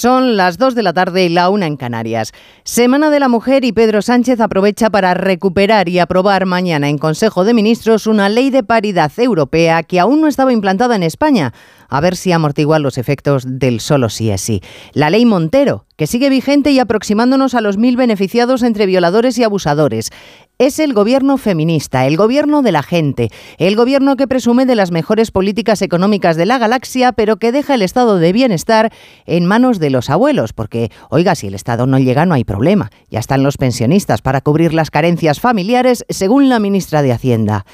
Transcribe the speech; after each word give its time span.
Son 0.00 0.38
las 0.38 0.56
2 0.56 0.74
de 0.74 0.82
la 0.82 0.94
tarde 0.94 1.26
y 1.26 1.28
la 1.28 1.50
1 1.50 1.62
en 1.66 1.76
Canarias. 1.76 2.32
Semana 2.64 3.10
de 3.10 3.20
la 3.20 3.28
Mujer 3.28 3.66
y 3.66 3.72
Pedro 3.72 4.00
Sánchez 4.00 4.40
aprovecha 4.40 4.88
para 4.88 5.12
recuperar 5.12 5.90
y 5.90 5.98
aprobar 5.98 6.46
mañana 6.46 6.88
en 6.88 6.96
Consejo 6.96 7.44
de 7.44 7.52
Ministros 7.52 8.06
una 8.06 8.30
ley 8.30 8.48
de 8.48 8.62
paridad 8.62 9.12
europea 9.18 9.82
que 9.82 10.00
aún 10.00 10.22
no 10.22 10.26
estaba 10.26 10.54
implantada 10.54 10.96
en 10.96 11.02
España. 11.02 11.52
A 11.90 12.00
ver 12.00 12.16
si 12.16 12.32
amortigua 12.32 12.78
los 12.78 12.96
efectos 12.96 13.44
del 13.46 13.80
solo 13.80 14.08
sí 14.08 14.30
es 14.30 14.40
sí. 14.40 14.62
La 14.94 15.10
ley 15.10 15.26
Montero, 15.26 15.84
que 15.96 16.06
sigue 16.06 16.30
vigente 16.30 16.70
y 16.70 16.78
aproximándonos 16.78 17.54
a 17.54 17.60
los 17.60 17.76
mil 17.76 17.96
beneficiados 17.96 18.62
entre 18.62 18.86
violadores 18.86 19.36
y 19.36 19.44
abusadores. 19.44 20.10
Es 20.58 20.78
el 20.78 20.94
gobierno 20.94 21.36
feminista, 21.36 22.06
el 22.06 22.16
gobierno 22.16 22.62
de 22.62 22.72
la 22.72 22.82
gente, 22.82 23.30
el 23.58 23.76
gobierno 23.76 24.16
que 24.16 24.28
presume 24.28 24.66
de 24.66 24.76
las 24.76 24.90
mejores 24.90 25.30
políticas 25.30 25.82
económicas 25.82 26.36
de 26.36 26.46
la 26.46 26.58
galaxia, 26.58 27.12
pero 27.12 27.38
que 27.38 27.50
deja 27.50 27.74
el 27.74 27.82
estado 27.82 28.18
de 28.18 28.32
bienestar 28.32 28.92
en 29.26 29.46
manos 29.46 29.78
de 29.78 29.90
los 29.90 30.10
abuelos, 30.10 30.52
porque, 30.52 30.90
oiga, 31.08 31.34
si 31.34 31.48
el 31.48 31.54
Estado 31.54 31.86
no 31.86 31.98
llega 31.98 32.26
no 32.26 32.34
hay 32.34 32.44
problema, 32.44 32.90
ya 33.10 33.18
están 33.18 33.42
los 33.42 33.56
pensionistas 33.56 34.22
para 34.22 34.40
cubrir 34.40 34.74
las 34.74 34.90
carencias 34.90 35.40
familiares, 35.40 36.04
según 36.08 36.48
la 36.48 36.60
ministra 36.60 37.02
de 37.02 37.12
Hacienda. 37.12 37.64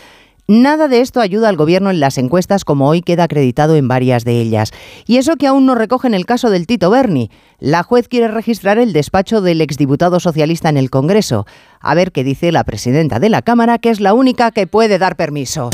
Nada 0.49 0.87
de 0.87 1.01
esto 1.01 1.21
ayuda 1.21 1.49
al 1.49 1.57
gobierno 1.57 1.91
en 1.91 1.99
las 1.99 2.19
encuestas, 2.19 2.65
como 2.65 2.89
hoy 2.89 3.03
queda 3.03 3.25
acreditado 3.25 3.75
en 3.75 3.89
varias 3.89 4.25
de 4.25 4.41
ellas. 4.41 4.71
Y 5.05 5.17
eso 5.17 5.35
que 5.35 5.49
aún 5.49 5.67
no 5.67 5.75
recogen 5.75 6.15
el 6.15 6.25
caso 6.25 6.51
del 6.51 6.69
Tito 6.69 6.89
Berni. 6.89 7.31
La 7.59 7.83
juez 7.83 8.07
quiere 8.07 8.29
registrar 8.29 8.79
el 8.79 8.93
despacho 8.93 9.41
del 9.41 9.61
exdiputado 9.61 10.21
socialista 10.21 10.69
en 10.69 10.77
el 10.77 10.89
Congreso. 10.89 11.47
A 11.81 11.97
ver 11.97 12.13
qué 12.13 12.23
dice 12.23 12.53
la 12.53 12.63
presidenta 12.63 13.19
de 13.19 13.29
la 13.29 13.43
Cámara, 13.43 13.79
que 13.79 13.91
es 13.91 13.99
la 13.99 14.15
única 14.15 14.53
que 14.53 14.69
puede 14.69 14.99
dar 14.99 15.17
permiso. 15.17 15.71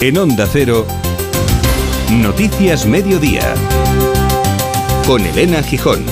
En 0.00 0.16
Onda 0.16 0.48
Cero, 0.50 0.86
Noticias 2.10 2.86
Mediodía 2.86 3.54
con 5.06 5.24
Elena 5.24 5.62
Gijón. 5.62 6.04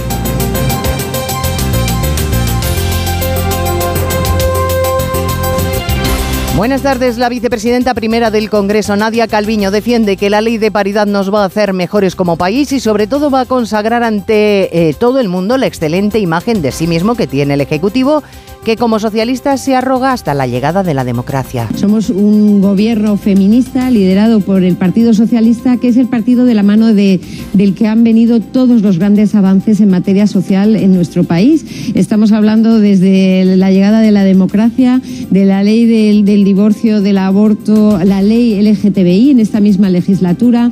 Buenas 6.57 6.83
tardes. 6.83 7.17
La 7.17 7.29
vicepresidenta 7.29 7.95
primera 7.95 8.31
del 8.31 8.51
Congreso, 8.51 8.95
Nadia 8.95 9.27
Calviño, 9.29 9.71
defiende 9.71 10.17
que 10.17 10.29
la 10.29 10.41
ley 10.43 10.59
de 10.59 10.71
paridad 10.71 11.07
nos 11.07 11.33
va 11.33 11.43
a 11.43 11.47
hacer 11.47 11.73
mejores 11.73 12.15
como 12.15 12.37
país 12.37 12.73
y 12.73 12.81
sobre 12.81 13.07
todo 13.07 13.31
va 13.31 13.41
a 13.41 13.47
consagrar 13.47 14.03
ante 14.03 14.89
eh, 14.89 14.95
todo 14.95 15.21
el 15.21 15.29
mundo 15.29 15.57
la 15.57 15.67
excelente 15.67 16.19
imagen 16.19 16.61
de 16.61 16.71
sí 16.71 16.87
mismo 16.87 17.15
que 17.15 17.27
tiene 17.27 17.55
el 17.55 17.63
Ejecutivo 17.63 18.23
que 18.65 18.77
como 18.77 18.99
socialista 18.99 19.57
se 19.57 19.75
arroga 19.75 20.13
hasta 20.13 20.35
la 20.35 20.47
llegada 20.47 20.83
de 20.83 20.95
la 20.95 21.05
democracia. 21.05 21.69
Somos 21.77 22.11
un 22.11 22.61
gobierno 22.61 23.17
feminista 23.17 23.91
liderado 23.91 24.41
por 24.41 24.63
el 24.63 24.77
Partido 24.77 25.15
Socialista, 25.15 25.79
que 25.79 25.89
es 25.89 25.97
el 25.97 26.09
partido 26.09 26.45
de 26.45 26.55
la 26.55 26.63
mano 26.63 26.93
de, 26.93 27.21
del 27.55 27.75
que 27.75 27.87
han 27.87 28.05
venido 28.05 28.41
todos 28.41 28.83
los 28.83 28.99
grandes 28.99 29.35
avances 29.35 29.81
en 29.81 29.91
materia 29.91 30.27
social 30.27 30.77
en 30.77 30.95
nuestro 30.95 31.25
país. 31.25 31.65
Estamos 31.95 32.33
hablando 32.33 32.79
desde 32.79 33.57
la 33.57 33.71
llegada 33.71 34.01
de 34.01 34.11
la 34.11 34.25
democracia, 34.25 35.01
de 35.31 35.45
la 35.47 35.63
ley 35.63 35.87
del, 35.87 36.25
del 36.25 36.45
divorcio, 36.45 37.01
del 37.01 37.19
aborto, 37.19 37.99
la 38.05 38.21
ley 38.21 38.61
LGTBI 38.61 39.31
en 39.31 39.41
esta 39.41 39.61
misma 39.61 39.89
legislatura. 39.89 40.71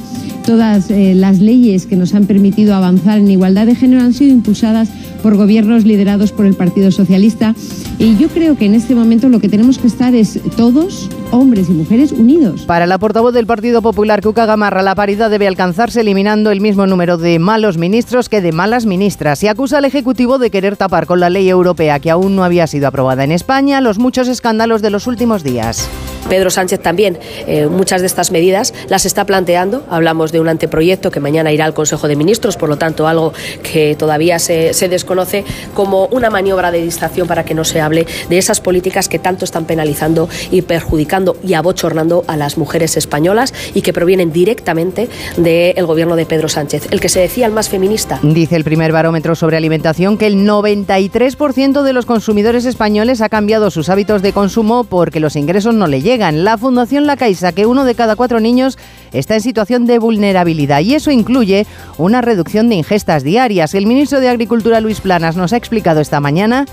Todas 0.48 0.90
eh, 0.90 1.12
las 1.14 1.40
leyes 1.40 1.84
que 1.84 1.94
nos 1.94 2.14
han 2.14 2.24
permitido 2.24 2.74
avanzar 2.74 3.18
en 3.18 3.30
igualdad 3.30 3.66
de 3.66 3.74
género 3.74 4.00
han 4.00 4.14
sido 4.14 4.32
impulsadas 4.32 4.88
por 5.22 5.36
gobiernos 5.36 5.84
liderados 5.84 6.32
por 6.32 6.46
el 6.46 6.54
Partido 6.54 6.90
Socialista. 6.90 7.54
Y 7.98 8.16
yo 8.16 8.28
creo 8.28 8.56
que 8.56 8.64
en 8.64 8.74
este 8.74 8.94
momento 8.94 9.28
lo 9.28 9.40
que 9.40 9.50
tenemos 9.50 9.76
que 9.76 9.88
estar 9.88 10.14
es 10.14 10.40
todos, 10.56 11.10
hombres 11.32 11.68
y 11.68 11.72
mujeres, 11.72 12.12
unidos. 12.12 12.62
Para 12.62 12.86
la 12.86 12.96
portavoz 12.96 13.34
del 13.34 13.44
Partido 13.44 13.82
Popular, 13.82 14.22
Cuca 14.22 14.46
Gamarra, 14.46 14.80
la 14.80 14.94
paridad 14.94 15.28
debe 15.28 15.46
alcanzarse 15.46 16.00
eliminando 16.00 16.50
el 16.50 16.62
mismo 16.62 16.86
número 16.86 17.18
de 17.18 17.38
malos 17.38 17.76
ministros 17.76 18.30
que 18.30 18.40
de 18.40 18.52
malas 18.52 18.86
ministras. 18.86 19.42
Y 19.42 19.48
acusa 19.48 19.76
al 19.76 19.84
Ejecutivo 19.84 20.38
de 20.38 20.50
querer 20.50 20.78
tapar 20.78 21.04
con 21.04 21.20
la 21.20 21.28
ley 21.28 21.46
europea 21.50 22.00
que 22.00 22.10
aún 22.10 22.36
no 22.36 22.42
había 22.42 22.66
sido 22.66 22.88
aprobada 22.88 23.22
en 23.22 23.32
España 23.32 23.82
los 23.82 23.98
muchos 23.98 24.28
escándalos 24.28 24.80
de 24.80 24.88
los 24.88 25.06
últimos 25.06 25.44
días. 25.44 25.90
Pedro 26.28 26.50
Sánchez 26.50 26.80
también 26.80 27.18
eh, 27.46 27.66
muchas 27.66 28.00
de 28.00 28.06
estas 28.06 28.30
medidas 28.30 28.74
las 28.88 29.06
está 29.06 29.24
planteando. 29.24 29.84
Hablamos 29.90 30.32
de 30.32 30.40
un 30.40 30.48
anteproyecto 30.48 31.10
que 31.10 31.20
mañana 31.20 31.52
irá 31.52 31.64
al 31.64 31.74
Consejo 31.74 32.08
de 32.08 32.16
Ministros, 32.16 32.56
por 32.56 32.68
lo 32.68 32.76
tanto 32.76 33.06
algo 33.06 33.32
que 33.62 33.94
todavía 33.96 34.38
se, 34.38 34.72
desconoce 34.88 35.44
como 35.74 36.06
una 36.06 36.30
maniobra 36.30 36.70
de 36.70 36.82
distracción 36.82 37.28
para 37.28 37.44
que 37.44 37.54
no 37.54 37.64
se 37.64 37.80
hable 37.80 38.06
de 38.28 38.38
esas 38.38 38.60
políticas 38.60 39.08
que 39.08 39.18
tanto 39.18 39.44
están 39.44 39.64
penalizando 39.64 40.28
y 40.50 40.62
perjudicando 40.62 41.36
y 41.42 41.54
abochornando 41.54 42.24
a 42.26 42.36
las 42.36 42.58
mujeres 42.58 42.96
españolas 42.96 43.52
y 43.74 43.82
que 43.82 43.92
provienen 43.92 44.32
directamente 44.32 45.08
del 45.36 45.86
gobierno 45.86 46.16
de 46.16 46.26
Pedro 46.26 46.48
Sánchez, 46.48 46.88
el 46.90 47.00
que 47.00 47.08
se 47.08 47.20
decía 47.20 47.46
el 47.46 47.52
más 47.52 47.68
feminista. 47.68 48.18
Dice 48.22 48.56
el 48.56 48.64
primer 48.64 48.92
barómetro 48.92 49.34
sobre 49.34 49.56
alimentación 49.56 50.16
que 50.18 50.26
el 50.26 50.46
93% 50.46 51.82
de 51.82 51.92
los 51.92 52.06
consumidores 52.06 52.64
españoles 52.64 53.20
ha 53.20 53.28
cambiado 53.28 53.70
sus 53.70 53.88
hábitos 53.88 54.22
de 54.22 54.32
consumo 54.32 54.84
porque 54.84 55.20
los 55.20 55.36
ingresos 55.36 55.74
no 55.74 55.86
le 55.86 56.00
llegan. 56.00 56.07
La 56.08 56.56
Fundación 56.56 57.06
La 57.06 57.18
Caixa, 57.18 57.52
que 57.52 57.66
uno 57.66 57.84
de 57.84 57.94
cada 57.94 58.16
cuatro 58.16 58.40
niños 58.40 58.78
está 59.12 59.34
en 59.34 59.42
situación 59.42 59.84
de 59.84 59.98
vulnerabilidad 59.98 60.80
y 60.80 60.94
eso 60.94 61.10
incluye 61.10 61.66
una 61.98 62.22
reducción 62.22 62.70
de 62.70 62.76
ingestas 62.76 63.24
diarias. 63.24 63.74
El 63.74 63.86
ministro 63.86 64.18
de 64.18 64.30
Agricultura, 64.30 64.80
Luis 64.80 65.02
Planas, 65.02 65.36
nos 65.36 65.52
ha 65.52 65.58
explicado 65.58 66.00
esta 66.00 66.18
mañana 66.18 66.64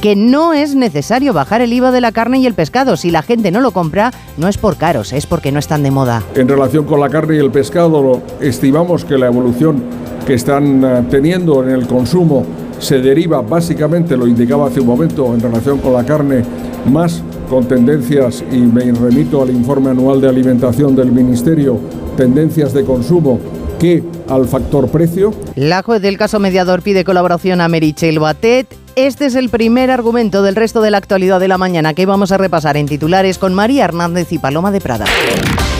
que 0.00 0.14
no 0.14 0.52
es 0.52 0.76
necesario 0.76 1.32
bajar 1.32 1.60
el 1.60 1.72
IVA 1.72 1.90
de 1.90 2.00
la 2.00 2.12
carne 2.12 2.38
y 2.38 2.46
el 2.46 2.54
pescado. 2.54 2.96
Si 2.96 3.10
la 3.10 3.22
gente 3.22 3.50
no 3.50 3.60
lo 3.60 3.72
compra, 3.72 4.12
no 4.36 4.46
es 4.46 4.58
por 4.58 4.76
caros, 4.76 5.12
es 5.12 5.26
porque 5.26 5.50
no 5.50 5.58
están 5.58 5.82
de 5.82 5.90
moda. 5.90 6.22
En 6.36 6.46
relación 6.46 6.84
con 6.84 7.00
la 7.00 7.08
carne 7.08 7.34
y 7.34 7.38
el 7.38 7.50
pescado, 7.50 8.22
estimamos 8.40 9.04
que 9.04 9.18
la 9.18 9.26
evolución 9.26 9.82
que 10.24 10.34
están 10.34 10.84
eh, 10.84 11.02
teniendo 11.10 11.64
en 11.64 11.70
el 11.70 11.88
consumo 11.88 12.46
se 12.78 13.00
deriva 13.00 13.40
básicamente, 13.40 14.16
lo 14.16 14.28
indicaba 14.28 14.68
hace 14.68 14.78
un 14.78 14.86
momento, 14.86 15.34
en 15.34 15.40
relación 15.40 15.78
con 15.78 15.94
la 15.94 16.04
carne, 16.04 16.44
más 16.86 17.24
con 17.48 17.66
tendencias, 17.66 18.44
y 18.50 18.58
me 18.58 18.92
remito 18.92 19.42
al 19.42 19.50
informe 19.50 19.90
anual 19.90 20.20
de 20.20 20.28
alimentación 20.28 20.96
del 20.96 21.12
Ministerio, 21.12 21.78
tendencias 22.16 22.72
de 22.72 22.84
consumo 22.84 23.38
que 23.78 24.02
al 24.28 24.46
factor 24.46 24.88
precio. 24.88 25.32
La 25.56 25.82
juez 25.82 26.00
del 26.00 26.16
caso 26.16 26.38
mediador 26.40 26.82
pide 26.82 27.04
colaboración 27.04 27.60
a 27.60 27.68
Merichel 27.68 28.18
Batet 28.18 28.83
este 28.96 29.26
es 29.26 29.34
el 29.34 29.48
primer 29.48 29.90
argumento 29.90 30.42
del 30.42 30.54
resto 30.54 30.80
de 30.80 30.90
la 30.90 30.98
actualidad 30.98 31.40
de 31.40 31.48
la 31.48 31.58
mañana 31.58 31.94
que 31.94 32.06
vamos 32.06 32.30
a 32.30 32.38
repasar 32.38 32.76
en 32.76 32.86
titulares 32.86 33.38
con 33.38 33.52
María 33.52 33.84
Hernández 33.84 34.30
y 34.32 34.38
Paloma 34.38 34.70
de 34.70 34.80
Prada. 34.80 35.06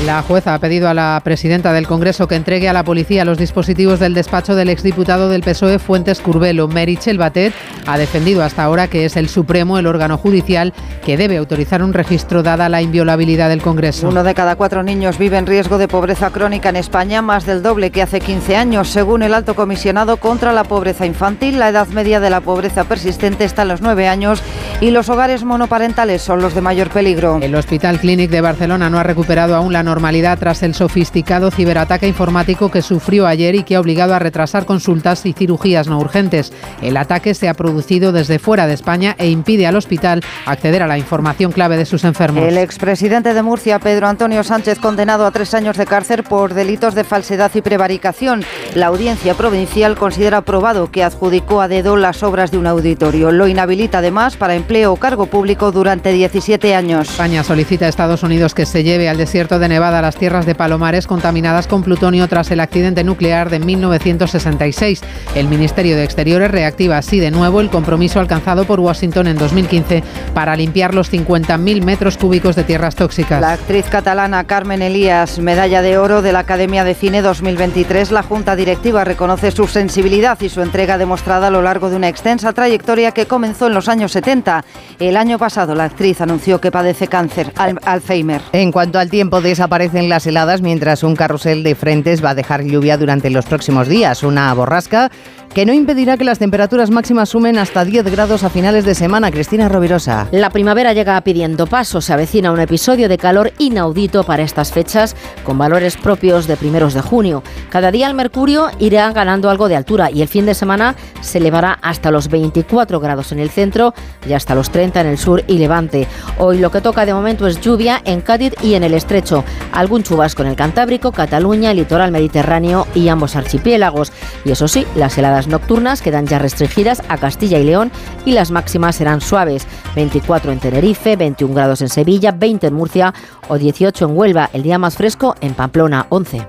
La 0.05 0.21
jueza 0.23 0.55
ha 0.55 0.59
pedido 0.59 0.89
a 0.89 0.95
la 0.95 1.21
presidenta 1.25 1.73
del 1.73 1.87
Congreso 1.87 2.27
que 2.27 2.35
entregue 2.35 2.69
a 2.69 2.73
la 2.73 2.85
policía 2.85 3.25
los 3.25 3.39
dispositivos 3.39 4.01
del 4.01 4.13
despacho 4.13 4.55
del 4.55 4.69
exdiputado 4.69 5.29
del 5.29 5.43
PSOE 5.43 5.79
Fuentes 5.79 6.21
Curbelo. 6.21 6.69
Merichel 6.69 7.17
Batet 7.17 7.55
ha 7.87 7.97
defendido 7.97 8.43
hasta 8.43 8.65
ahora 8.65 8.89
que 8.89 9.05
es 9.05 9.17
el 9.17 9.29
Supremo, 9.29 9.79
el 9.79 9.87
órgano 9.87 10.19
judicial, 10.19 10.75
que 11.07 11.17
debe 11.17 11.39
autorizar 11.39 11.83
un 11.83 11.93
registro 11.93 12.43
dada 12.43 12.69
la 12.69 12.83
inviolabilidad 12.83 13.49
del 13.49 13.63
Congreso. 13.63 14.09
Uno 14.09 14.25
de 14.25 14.35
cada 14.35 14.57
cuatro 14.57 14.83
niños 14.83 15.19
vive 15.19 15.39
en 15.39 15.47
riesgo 15.47 15.79
de 15.79 15.89
pobreza 15.89 16.31
crónica 16.31 16.69
en 16.69 16.77
España, 16.77 17.23
más 17.23 17.47
del 17.47 17.63
doble 17.63 17.91
que 17.91 18.03
hace 18.03 18.21
15 18.21 18.57
años. 18.57 18.89
Según 18.89 19.23
el 19.23 19.33
alto 19.33 19.55
comisionado 19.55 20.19
contra 20.19 20.53
la 20.53 20.65
pobreza 20.65 21.07
infantil, 21.07 21.59
la 21.59 21.69
edad 21.69 21.87
media 21.89 22.21
de 22.21 22.31
la 22.31 22.41
pobreza 22.41 22.85
persistente 22.85 23.04
está 23.07 23.63
en 23.63 23.69
los 23.69 23.81
nueve 23.81 24.09
años 24.09 24.43
y 24.81 24.91
los 24.91 25.09
hogares 25.09 25.45
monoparentales 25.45 26.23
son 26.23 26.43
los 26.43 26.55
de 26.55 26.61
mayor 26.61 26.91
peligro. 26.91 27.39
El 27.41 27.55
Hospital 27.55 27.99
Clínic 27.99 28.31
de 28.31 28.41
Barcelona 28.41 28.91
no 28.91 28.99
ha 28.99 29.03
recuperado 29.03 29.55
aún 29.55 29.73
la 29.73 29.83
normalidad 29.83 30.39
tras 30.39 30.63
el 30.63 30.75
sofisticado 30.75 31.51
ciberataque 31.51 32.07
informático 32.07 32.71
que 32.71 32.83
sufrió 32.83 33.27
ayer 33.27 33.55
y 33.55 33.63
que 33.63 33.77
ha 33.77 33.81
obligado 33.81 34.15
a 34.15 34.19
retrasar 34.19 34.67
consultas 34.67 35.25
y 35.27 35.33
cirugías 35.33 35.89
no 35.89 35.99
urgentes. 35.99 36.53
El 36.83 36.97
ataque 36.97 37.35
se 37.35 37.49
ha 37.49 37.55
producido 37.55 38.13
desde 38.13 38.39
fuera 38.39 38.67
de 38.67 38.75
España 38.75 39.15
e 39.19 39.29
impide 39.29 39.67
al 39.67 39.77
hospital 39.77 40.23
acceder 40.47 40.83
a 40.83 40.87
la 40.87 40.99
información 40.99 41.53
clave 41.53 41.77
de 41.77 41.87
sus 41.87 42.05
enfermos. 42.05 42.45
El 42.45 42.59
expresidente 42.59 43.33
de 43.33 43.43
Murcia, 43.43 43.79
Pedro 43.79 44.09
Antonio 44.09 44.43
Sánchez, 44.45 44.79
condenado 44.79 45.27
a 45.27 45.31
tres 45.31 45.55
años 45.55 45.77
de 45.77 45.87
cárcel 45.87 46.25
por 46.25 46.55
delitos 46.55 46.95
de 46.95 47.05
falsedad 47.05 47.51
y 47.55 47.63
prevaricación. 47.63 48.45
La 48.75 48.87
audiencia 48.87 49.35
provincial 49.35 49.97
considera 49.97 50.43
probado 50.43 50.91
que 50.91 51.05
adjudicó 51.05 51.61
a 51.61 51.69
dedo 51.69 51.97
las 51.97 52.23
obras 52.23 52.51
de 52.51 52.59
un 52.59 52.67
auditorio. 52.67 53.31
Lo 53.31 53.49
inhabilita 53.49 53.99
además 53.99 54.37
para 54.37 54.55
empleo 54.65 54.95
o 54.95 54.97
cargo 54.97 55.27
público 55.27 55.73
durante 55.73 56.11
17 56.11 56.75
años. 56.75 57.11
España 57.11 57.45
solicita 57.45 57.85
a 57.85 57.91
Estados 57.91 58.23
Unidos 58.23 58.55
que 58.55 58.65
se 58.65 58.83
lleve 58.83 59.11
al 59.11 59.19
desierto 59.19 59.59
de 59.59 59.69
Nevada 59.69 60.01
las 60.01 60.17
tierras 60.17 60.47
de 60.47 60.55
Palomares 60.55 61.07
contaminadas 61.07 61.67
con 61.67 61.83
plutonio 61.83 62.27
tras 62.29 62.51
el 62.51 62.61
accidente 62.61 63.05
nuclear 63.05 63.51
de 63.51 63.59
1966. 63.59 65.03
El 65.35 65.49
Ministerio 65.49 65.97
de 65.97 66.05
Exteriores 66.05 66.51
reactiva 66.51 66.97
así 66.97 67.21
de 67.21 67.31
nuevo 67.31 67.61
el 67.61 67.69
compromiso 67.69 68.21
alcanzado 68.21 68.65
por 68.65 68.81
Washington 68.81 69.27
en 69.27 69.37
2015 69.37 70.03
para 70.33 70.57
limpiar 70.57 70.95
los 70.95 71.13
50.000 71.13 71.85
metros 71.85 72.17
cúbicos 72.17 72.57
de 72.57 72.65
tierras 72.65 72.95
tóxicas. 72.95 73.43
La 73.43 73.53
actriz 73.53 73.85
catalana 73.91 74.45
Carmen 74.45 74.81
Elías, 74.81 75.41
medalla 75.41 75.83
de 75.83 75.99
oro 75.99 76.23
de 76.23 76.33
la 76.33 76.39
Academia 76.39 76.85
de 76.85 76.95
Cine 76.95 77.21
2023, 77.21 78.13
la 78.13 78.23
Junta 78.23 78.57
Directiva 78.57 79.05
reconoce 79.05 79.51
su 79.51 79.67
sensibilidad 79.67 80.41
y 80.41 80.49
su 80.49 80.63
entrega 80.63 80.97
demostrada 80.97 81.49
a 81.49 81.51
lo 81.51 81.61
largo 81.61 81.91
de 81.91 81.97
una 81.97 82.09
extensa 82.09 82.55
trayectoria 82.55 83.13
que 83.13 83.27
comenzó 83.27 83.67
en 83.67 83.75
los 83.75 83.91
años 83.91 84.13
70. 84.13 84.54
El 84.99 85.17
año 85.17 85.39
pasado 85.39 85.75
la 85.75 85.85
actriz 85.85 86.21
anunció 86.21 86.61
que 86.61 86.71
padece 86.71 87.09
cáncer, 87.09 87.53
Alzheimer. 87.85 88.43
En 88.53 88.73
cuanto 88.73 88.99
al 88.99 89.11
tiempo, 89.11 89.41
desaparecen 89.41 90.09
las 90.09 90.27
heladas 90.27 90.61
mientras 90.63 91.03
un 91.03 91.17
carrusel 91.17 91.63
de 91.63 91.75
frentes 91.75 92.25
va 92.25 92.31
a 92.31 92.35
dejar 92.35 92.63
lluvia 92.65 92.97
durante 92.97 93.31
los 93.31 93.47
próximos 93.47 93.89
días. 93.89 94.23
Una 94.23 94.53
borrasca 94.55 95.11
que 95.55 95.65
no 95.65 95.73
impedirá 95.73 96.17
que 96.17 96.25
las 96.25 96.41
temperaturas 96.41 96.91
máximas 96.91 97.29
sumen 97.29 97.59
hasta 97.59 97.85
10 97.85 98.11
grados 98.11 98.43
a 98.43 98.51
finales 98.51 98.85
de 98.85 98.97
semana. 98.97 99.31
Cristina 99.31 99.69
Rovirosa. 99.69 100.27
La 100.33 100.51
primavera 100.51 100.93
llega 100.93 101.21
pidiendo 101.21 101.69
paso. 101.69 102.01
Se 102.01 102.13
avecina 102.13 102.51
un 102.51 102.59
episodio 102.59 103.09
de 103.09 103.19
calor 103.19 103.53
inaudito 103.59 104.25
para 104.25 104.43
estas 104.43 104.73
fechas, 104.73 105.15
con 105.45 105.57
valores 105.57 105.97
propios 105.97 106.49
de 106.49 106.57
primeros 106.57 106.93
de 106.93 107.03
junio. 107.03 107.45
Cada 107.71 107.93
día 107.93 108.09
el 108.09 108.15
mercurio 108.15 108.69
irá 108.81 109.13
ganando 109.13 109.49
algo 109.49 109.69
de 109.69 109.77
altura 109.77 110.11
y 110.11 110.23
el 110.23 110.29
fin 110.29 110.45
de 110.45 110.55
semana 110.55 110.97
se 111.21 111.39
elevará 111.39 111.79
hasta 111.83 112.11
los 112.11 112.29
24 112.29 112.99
grados 112.99 113.31
en 113.31 113.39
el 113.39 113.51
centro 113.51 113.95
y 114.29 114.33
hasta 114.33 114.57
los 114.57 114.71
30 114.71 115.03
en 115.03 115.07
el 115.07 115.19
sur 115.19 115.45
y 115.47 115.59
levante. 115.59 116.09
Hoy 116.37 116.59
lo 116.59 116.73
que 116.73 116.81
toca 116.81 117.07
de 117.07 117.15
momento 117.15 117.47
es 117.47 117.61
lluvia 117.61 118.03
en 118.05 118.23
Cádiz 118.23 118.55
y 118.61 118.75
en 118.75 118.83
el 118.83 118.95
estrecho. 118.95 119.45
Algún 119.73 120.03
chubasco 120.03 120.43
en 120.43 120.49
el 120.49 120.57
Cantábrico, 120.57 121.13
Cataluña, 121.13 121.73
litoral 121.73 122.11
mediterráneo 122.11 122.89
y 122.93 123.07
ambos 123.07 123.37
archipiélagos. 123.37 124.11
Y 124.45 124.51
eso 124.51 124.67
sí, 124.67 124.85
las 124.97 125.17
heladas 125.17 125.44
nocturnas 125.47 126.03
quedan 126.03 126.27
ya 126.27 126.39
restringidas 126.39 127.03
a 127.09 127.19
Castilla 127.19 127.59
y 127.59 127.65
León 127.65 127.91
y 128.25 128.33
las 128.33 128.51
máximas 128.51 128.97
serán 128.97 129.21
suaves. 129.21 129.67
24 129.95 130.53
en 130.53 130.61
Tenerife, 130.61 131.17
21 131.17 131.55
grados 131.55 131.83
en 131.83 131.89
Sevilla, 131.89 132.33
20 132.33 132.67
en 132.67 132.75
Murcia 132.75 133.15
o 133.49 133.59
18 133.59 134.05
en 134.05 134.17
Huelva. 134.17 134.51
El 134.53 134.63
día 134.63 134.79
más 134.79 134.97
fresco 134.97 135.35
en 135.41 135.55
Pamplona, 135.55 136.07
11. 136.09 136.47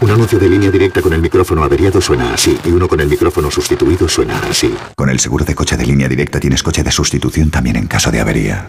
Un 0.00 0.10
anuncio 0.10 0.38
de 0.38 0.48
línea 0.48 0.70
directa 0.70 1.02
con 1.02 1.12
el 1.12 1.20
micrófono 1.20 1.64
averiado 1.64 2.00
suena 2.00 2.32
así 2.32 2.56
y 2.64 2.70
uno 2.70 2.86
con 2.86 3.00
el 3.00 3.08
micrófono 3.08 3.50
sustituido 3.50 4.08
suena 4.08 4.38
así. 4.48 4.72
Con 4.94 5.10
el 5.10 5.18
seguro 5.18 5.44
de 5.44 5.56
coche 5.56 5.76
de 5.76 5.84
línea 5.84 6.08
directa 6.08 6.38
tienes 6.38 6.62
coche 6.62 6.84
de 6.84 6.92
sustitución 6.92 7.50
también 7.50 7.76
en 7.76 7.88
caso 7.88 8.12
de 8.12 8.20
avería. 8.20 8.68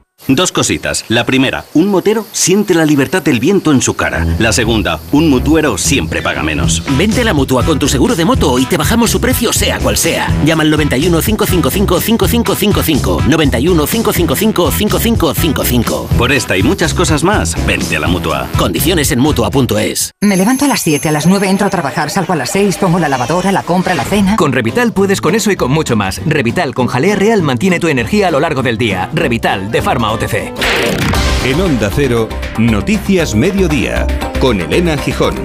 Dos 0.27 0.51
cositas. 0.51 1.05
La 1.07 1.25
primera, 1.25 1.65
un 1.73 1.89
motero 1.89 2.25
siente 2.31 2.73
la 2.73 2.85
libertad 2.85 3.21
del 3.21 3.39
viento 3.39 3.71
en 3.71 3.81
su 3.81 3.95
cara. 3.95 4.25
La 4.39 4.53
segunda, 4.53 4.99
un 5.11 5.29
mutuero 5.29 5.77
siempre 5.77 6.21
paga 6.21 6.43
menos. 6.43 6.83
Vente 6.97 7.21
a 7.21 7.23
la 7.25 7.33
mutua 7.33 7.63
con 7.63 7.79
tu 7.79 7.87
seguro 7.87 8.15
de 8.15 8.25
moto 8.25 8.59
y 8.59 8.65
te 8.65 8.77
bajamos 8.77 9.11
su 9.11 9.19
precio 9.19 9.51
sea 9.51 9.79
cual 9.79 9.97
sea. 9.97 10.27
Llama 10.45 10.63
al 10.63 10.69
91 10.69 11.21
555 11.21 11.99
5555. 11.99 13.23
91 13.27 13.85
555 13.87 14.71
5555. 14.71 16.09
Por 16.17 16.31
esta 16.31 16.57
y 16.57 16.63
muchas 16.63 16.93
cosas 16.93 17.23
más, 17.23 17.55
vente 17.65 17.97
a 17.97 17.99
la 17.99 18.07
mutua. 18.07 18.47
Condiciones 18.57 19.11
en 19.11 19.19
mutua.es. 19.19 20.11
Me 20.21 20.37
levanto 20.37 20.65
a 20.65 20.67
las 20.67 20.81
7, 20.81 21.09
a 21.09 21.11
las 21.11 21.25
9 21.25 21.49
entro 21.49 21.67
a 21.67 21.69
trabajar, 21.69 22.09
salgo 22.09 22.33
a 22.33 22.35
las 22.35 22.51
6, 22.51 22.77
pongo 22.77 22.99
la 22.99 23.09
lavadora, 23.09 23.51
la 23.51 23.63
compra, 23.63 23.95
la 23.95 24.03
cena. 24.03 24.35
Con 24.35 24.51
Revital 24.53 24.93
puedes 24.93 25.19
con 25.19 25.35
eso 25.35 25.51
y 25.51 25.55
con 25.55 25.71
mucho 25.71 25.95
más. 25.95 26.21
Revital 26.25 26.73
con 26.73 26.87
jalea 26.87 27.15
real 27.15 27.41
mantiene 27.41 27.79
tu 27.79 27.87
energía 27.87 28.27
a 28.27 28.31
lo 28.31 28.39
largo 28.39 28.61
del 28.61 28.77
día. 28.77 29.09
Revital 29.13 29.71
de 29.71 29.81
OTC. 30.11 30.53
En 31.45 31.61
Onda 31.61 31.89
Cero, 31.93 32.27
Noticias 32.57 33.33
Mediodía, 33.33 34.05
con 34.39 34.59
Elena 34.59 34.97
Gijón. 34.97 35.35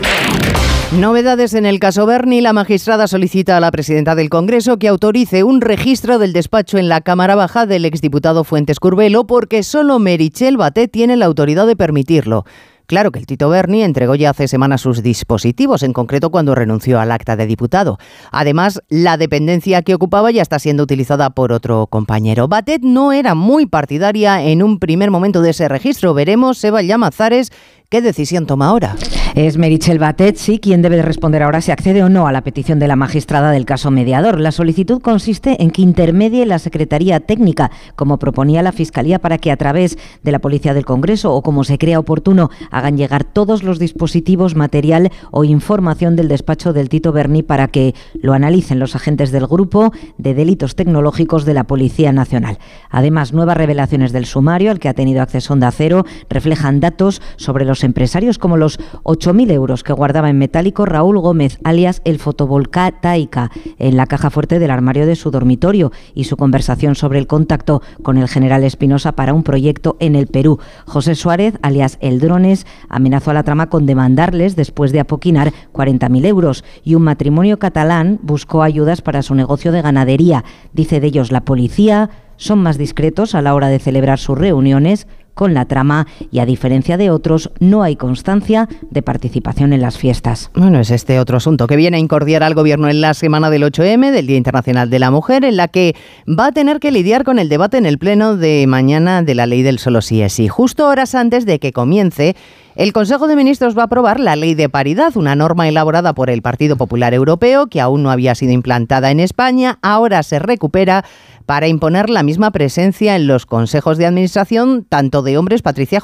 Novedades 0.93 1.55
en 1.55 1.67
el 1.67 1.79
caso 1.79 2.05
Berni. 2.07 2.41
La 2.41 2.53
magistrada 2.53 3.07
solicita 3.07 3.57
a 3.57 3.61
la 3.61 3.71
presidenta 3.71 4.15
del 4.15 4.29
Congreso 4.29 4.79
que 4.79 4.89
autorice 4.89 5.45
un 5.45 5.61
registro 5.61 6.19
del 6.19 6.33
despacho 6.33 6.79
en 6.79 6.89
la 6.89 7.01
Cámara 7.01 7.35
Baja 7.35 7.67
del 7.67 7.85
exdiputado 7.85 8.45
Fuentes 8.45 8.81
Curbelo 8.81 9.27
porque 9.27 9.63
solo 9.63 9.99
Merichel 9.99 10.57
Batet 10.57 10.91
tiene 10.91 11.17
la 11.17 11.27
autoridad 11.27 11.67
de 11.67 11.77
permitirlo. 11.77 12.45
Claro 12.87 13.11
que 13.11 13.19
el 13.19 13.27
Tito 13.27 13.49
Berni 13.49 13.83
entregó 13.83 14.15
ya 14.15 14.31
hace 14.31 14.49
semanas 14.49 14.81
sus 14.81 15.03
dispositivos, 15.03 15.83
en 15.83 15.93
concreto 15.93 16.31
cuando 16.31 16.55
renunció 16.55 17.01
al 17.01 17.11
acta 17.11 17.37
de 17.37 17.47
diputado. 17.47 17.99
Además, 18.31 18.81
la 18.89 19.17
dependencia 19.17 19.83
que 19.83 19.95
ocupaba 19.95 20.31
ya 20.31 20.43
está 20.43 20.59
siendo 20.59 20.85
utilizada 20.85 21.31
por 21.31 21.53
otro 21.53 21.89
compañero. 21.89 22.49
Batet 22.49 22.83
no 22.83 23.13
era 23.13 23.35
muy 23.35 23.67
partidaria 23.67 24.43
en 24.43 24.63
un 24.63 24.79
primer 24.79 25.11
momento 25.11 25.43
de 25.43 25.51
ese 25.51 25.69
registro. 25.69 26.15
Veremos, 26.15 26.59
Seba 26.59 26.83
Llamazares, 26.83 27.51
¿Qué 27.89 28.03
decisión 28.03 28.47
toma 28.47 28.67
ahora? 28.67 28.97
Es 29.37 29.59
Merichel 29.59 30.01
Batet, 30.01 30.37
sí, 30.37 30.59
quien 30.59 30.83
debe 30.83 31.01
responder 31.03 31.45
ahora 31.45 31.61
si 31.61 31.71
accede 31.71 32.03
o 32.03 32.09
no 32.09 32.27
a 32.27 32.33
la 32.33 32.43
petición 32.43 32.81
de 32.81 32.89
la 32.89 32.97
magistrada 32.97 33.53
del 33.53 33.65
caso 33.65 33.93
mediador. 33.93 34.41
La 34.41 34.51
solicitud 34.51 35.01
consiste 35.01 35.63
en 35.63 35.71
que 35.71 35.83
intermedie 35.83 36.47
la 36.47 36.59
Secretaría 36.59 37.21
Técnica, 37.21 37.71
como 37.95 38.19
proponía 38.19 38.63
la 38.63 38.73
Fiscalía, 38.73 39.21
para 39.21 39.39
que 39.39 39.53
a 39.53 39.57
través 39.57 39.99
de 40.25 40.33
la 40.33 40.41
Policía 40.41 40.75
del 40.75 40.85
Congreso 40.85 41.33
o 41.33 41.43
como 41.43 41.63
se 41.63 41.79
crea 41.79 42.01
oportuno 42.01 42.51
hagan 42.73 42.97
llegar 42.97 43.23
todos 43.23 43.63
los 43.63 43.79
dispositivos, 43.79 44.57
material 44.57 45.13
o 45.31 45.45
información 45.45 46.17
del 46.17 46.27
despacho 46.27 46.73
del 46.73 46.89
Tito 46.89 47.13
Berni 47.13 47.45
para 47.45 47.69
que 47.69 47.95
lo 48.15 48.33
analicen 48.33 48.81
los 48.81 48.97
agentes 48.97 49.31
del 49.31 49.47
Grupo 49.47 49.93
de 50.19 50.35
Delitos 50.35 50.75
Tecnológicos 50.75 51.45
de 51.45 51.55
la 51.55 51.65
Policía 51.65 52.11
Nacional. 52.11 52.59
Además, 52.91 53.33
nuevas 53.33 53.59
revelaciones 53.59 54.13
del 54.13 54.27
sumario 54.27 54.73
al 54.73 54.81
que 54.81 54.89
ha 54.89 54.95
tenido 54.95 55.23
acceso 55.23 55.53
Onda 55.53 55.71
Cero 55.71 56.05
reflejan 56.29 56.81
datos 56.81 57.23
sobre 57.37 57.65
los 57.65 57.76
empresarios 57.85 58.39
como 58.39 58.57
los 58.57 58.79
8.000 59.05 59.51
euros 59.51 59.83
que 59.83 59.93
guardaba 59.93 60.31
en 60.31 60.39
metálico 60.39 60.87
Raúl 60.87 61.19
Gómez, 61.19 61.59
alias 61.65 62.03
el 62.05 62.19
fotovoltaica, 62.19 63.51
en 63.79 63.97
la 63.97 64.07
caja 64.07 64.31
fuerte 64.31 64.59
del 64.59 64.71
armario 64.71 65.07
de 65.07 65.17
su 65.17 65.31
dormitorio 65.31 65.93
y 66.15 66.25
su 66.25 66.37
conversación 66.37 66.95
sobre 66.95 67.19
el 67.19 67.27
contacto 67.27 67.83
con 68.03 68.19
el 68.19 68.29
general 68.29 68.65
Espinosa 68.65 69.13
para 69.13 69.35
un 69.35 69.43
proyecto 69.43 69.97
en 70.01 70.15
el 70.17 70.27
Perú. 70.27 70.59
José 70.87 71.15
Suárez, 71.15 71.55
alias 71.63 71.99
El 72.01 72.21
Drones, 72.21 72.67
amenazó 72.89 73.31
a 73.31 73.35
la 73.35 73.43
trama 73.43 73.69
con 73.69 73.87
demandarles 73.87 74.57
después 74.57 74.93
de 74.93 75.01
apoquinar 75.01 75.53
40.000 75.73 76.27
euros 76.27 76.65
y 76.85 76.95
un 76.95 77.03
matrimonio 77.03 77.59
catalán 77.59 78.19
buscó 78.23 78.63
ayudas 78.63 79.03
para 79.03 79.23
su 79.23 79.35
negocio 79.35 79.73
de 79.73 79.83
ganadería. 79.83 80.45
Dice 80.73 81.01
de 81.01 81.09
ellos 81.09 81.33
la 81.33 81.45
policía, 81.45 82.11
son 82.37 82.63
más 82.63 82.79
discretos 82.79 83.35
a 83.35 83.43
la 83.43 83.55
hora 83.55 83.69
de 83.69 83.79
celebrar 83.79 84.19
sus 84.19 84.39
reuniones, 84.39 85.07
con 85.37 85.55
la 85.55 85.67
trama 85.67 86.09
y 86.33 86.41
a 86.41 86.47
diferencia 86.47 86.97
de 86.97 87.11
otros 87.11 87.51
no 87.61 87.83
hay 87.83 87.95
constancia 87.95 88.69
de 88.91 89.03
participación 89.03 89.75
en 89.75 89.83
las 89.83 89.99
fiestas. 89.99 90.51
Bueno, 90.55 90.81
es 90.81 90.91
este 90.91 91.21
otro 91.21 91.37
asunto 91.37 91.67
que 91.67 91.77
viene 91.77 91.99
a 91.99 92.01
incordiar 92.01 92.43
al 92.43 92.55
gobierno 92.55 92.89
en 92.89 93.03
la 93.03 93.13
semana 93.13 93.51
del 93.51 93.63
8M, 93.63 94.11
del 94.11 94.27
Día 94.27 94.39
Internacional 94.39 94.89
de 94.89 94.99
la 94.99 95.11
Mujer, 95.11 95.45
en 95.45 95.59
la 95.59 95.69
que 95.69 95.95
va 96.27 96.47
a 96.47 96.53
tener 96.53 96.81
que 96.81 96.91
lidiar 96.91 97.23
con 97.23 97.39
el 97.39 97.51
debate 97.51 97.77
en 97.77 97.85
el 97.85 97.99
pleno 97.99 98.37
de 98.37 98.65
mañana 98.67 99.23
de 99.23 99.35
la 99.35 99.47
ley 99.47 99.63
del 99.63 99.79
solo 99.79 100.01
sí 100.01 100.23
es 100.23 100.33
sí, 100.33 100.49
justo 100.49 100.89
horas 100.89 101.15
antes 101.15 101.45
de 101.45 101.59
que 101.59 101.73
comience 101.73 102.35
el 102.77 102.93
Consejo 102.93 103.27
de 103.27 103.37
Ministros 103.37 103.77
va 103.77 103.83
a 103.83 103.85
aprobar 103.87 104.21
la 104.21 104.37
ley 104.37 104.55
de 104.55 104.69
paridad, 104.69 105.17
una 105.17 105.35
norma 105.35 105.67
elaborada 105.67 106.13
por 106.13 106.29
el 106.29 106.43
Partido 106.43 106.77
Popular 106.77 107.15
Europeo 107.15 107.69
que 107.69 107.81
aún 107.81 108.03
no 108.03 108.11
había 108.11 108.35
sido 108.35 108.53
implantada 108.53 109.11
en 109.11 109.19
España, 109.19 109.79
ahora 109.81 110.23
se 110.23 110.39
recupera 110.39 111.05
para 111.47 111.69
imponer 111.69 112.11
la 112.11 112.25
misma 112.25 112.51
presencia 112.51 113.17
en 113.17 113.29
los 113.29 113.47
consejos 113.47 113.97
de 113.99 114.07
administración, 114.07 114.85
tanto 114.89 115.23
de 115.23 115.39
hombres, 115.39 115.63
Patricia 115.63 116.03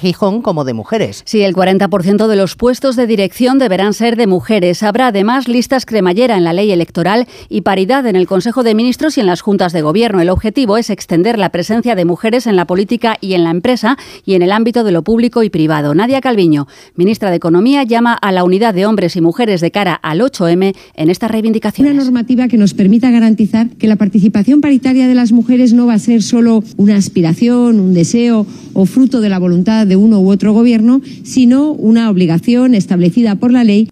Gijón, 0.00 0.40
como 0.40 0.64
de 0.64 0.72
mujeres. 0.72 1.22
Sí, 1.26 1.42
el 1.42 1.54
40% 1.54 2.28
de 2.28 2.36
los 2.36 2.54
puestos 2.54 2.94
de 2.96 3.06
dirección 3.06 3.58
deberán 3.58 3.92
ser 3.92 4.16
de 4.16 4.28
mujeres. 4.28 4.82
Habrá 4.82 5.08
además 5.08 5.48
listas 5.48 5.84
cremallera 5.84 6.36
en 6.36 6.44
la 6.44 6.52
ley 6.52 6.70
electoral 6.70 7.26
y 7.48 7.62
paridad 7.62 8.06
en 8.06 8.16
el 8.16 8.26
Consejo 8.26 8.62
de 8.62 8.74
Ministros 8.74 9.18
y 9.18 9.20
en 9.20 9.26
las 9.26 9.40
juntas 9.40 9.72
de 9.72 9.82
gobierno. 9.82 10.20
El 10.20 10.30
objetivo 10.30 10.76
es 10.78 10.90
extender 10.90 11.38
la 11.38 11.50
presencia 11.50 11.96
de 11.96 12.04
mujeres 12.04 12.46
en 12.46 12.56
la 12.56 12.66
política 12.66 13.16
y 13.20 13.34
en 13.34 13.42
la 13.42 13.50
empresa 13.50 13.98
y 14.24 14.34
en 14.34 14.42
el 14.42 14.52
ámbito 14.52 14.84
de 14.84 14.92
lo 14.92 15.02
público 15.02 15.42
y 15.42 15.50
privado. 15.50 15.94
Nadia 15.94 16.20
Calviño, 16.20 16.68
ministra 16.94 17.30
de 17.30 17.36
Economía, 17.36 17.82
llama 17.82 18.14
a 18.14 18.30
la 18.30 18.44
unidad 18.44 18.74
de 18.74 18.86
hombres 18.86 19.16
y 19.16 19.20
mujeres 19.20 19.60
de 19.60 19.72
cara 19.72 19.94
al 19.94 20.20
8M 20.20 20.74
en 20.94 21.10
esta 21.10 21.26
reivindicación. 21.26 21.88
Una 21.88 22.04
normativa 22.04 22.46
que 22.46 22.56
nos 22.56 22.74
permita 22.74 23.10
garantizar 23.10 23.70
que 23.70 23.88
la 23.88 23.96
participación 23.96 24.60
paritaria 24.60 24.83
de 24.92 25.14
las 25.14 25.32
mujeres 25.32 25.72
no 25.72 25.86
va 25.86 25.94
a 25.94 25.98
ser 25.98 26.22
solo 26.22 26.62
una 26.76 26.96
aspiración, 26.96 27.80
un 27.80 27.94
deseo 27.94 28.46
o 28.74 28.84
fruto 28.84 29.22
de 29.22 29.30
la 29.30 29.38
voluntad 29.38 29.86
de 29.86 29.96
uno 29.96 30.20
u 30.20 30.30
otro 30.30 30.52
gobierno, 30.52 31.00
sino 31.22 31.72
una 31.72 32.10
obligación 32.10 32.74
establecida 32.74 33.36
por 33.36 33.50
la 33.50 33.64
ley 33.64 33.88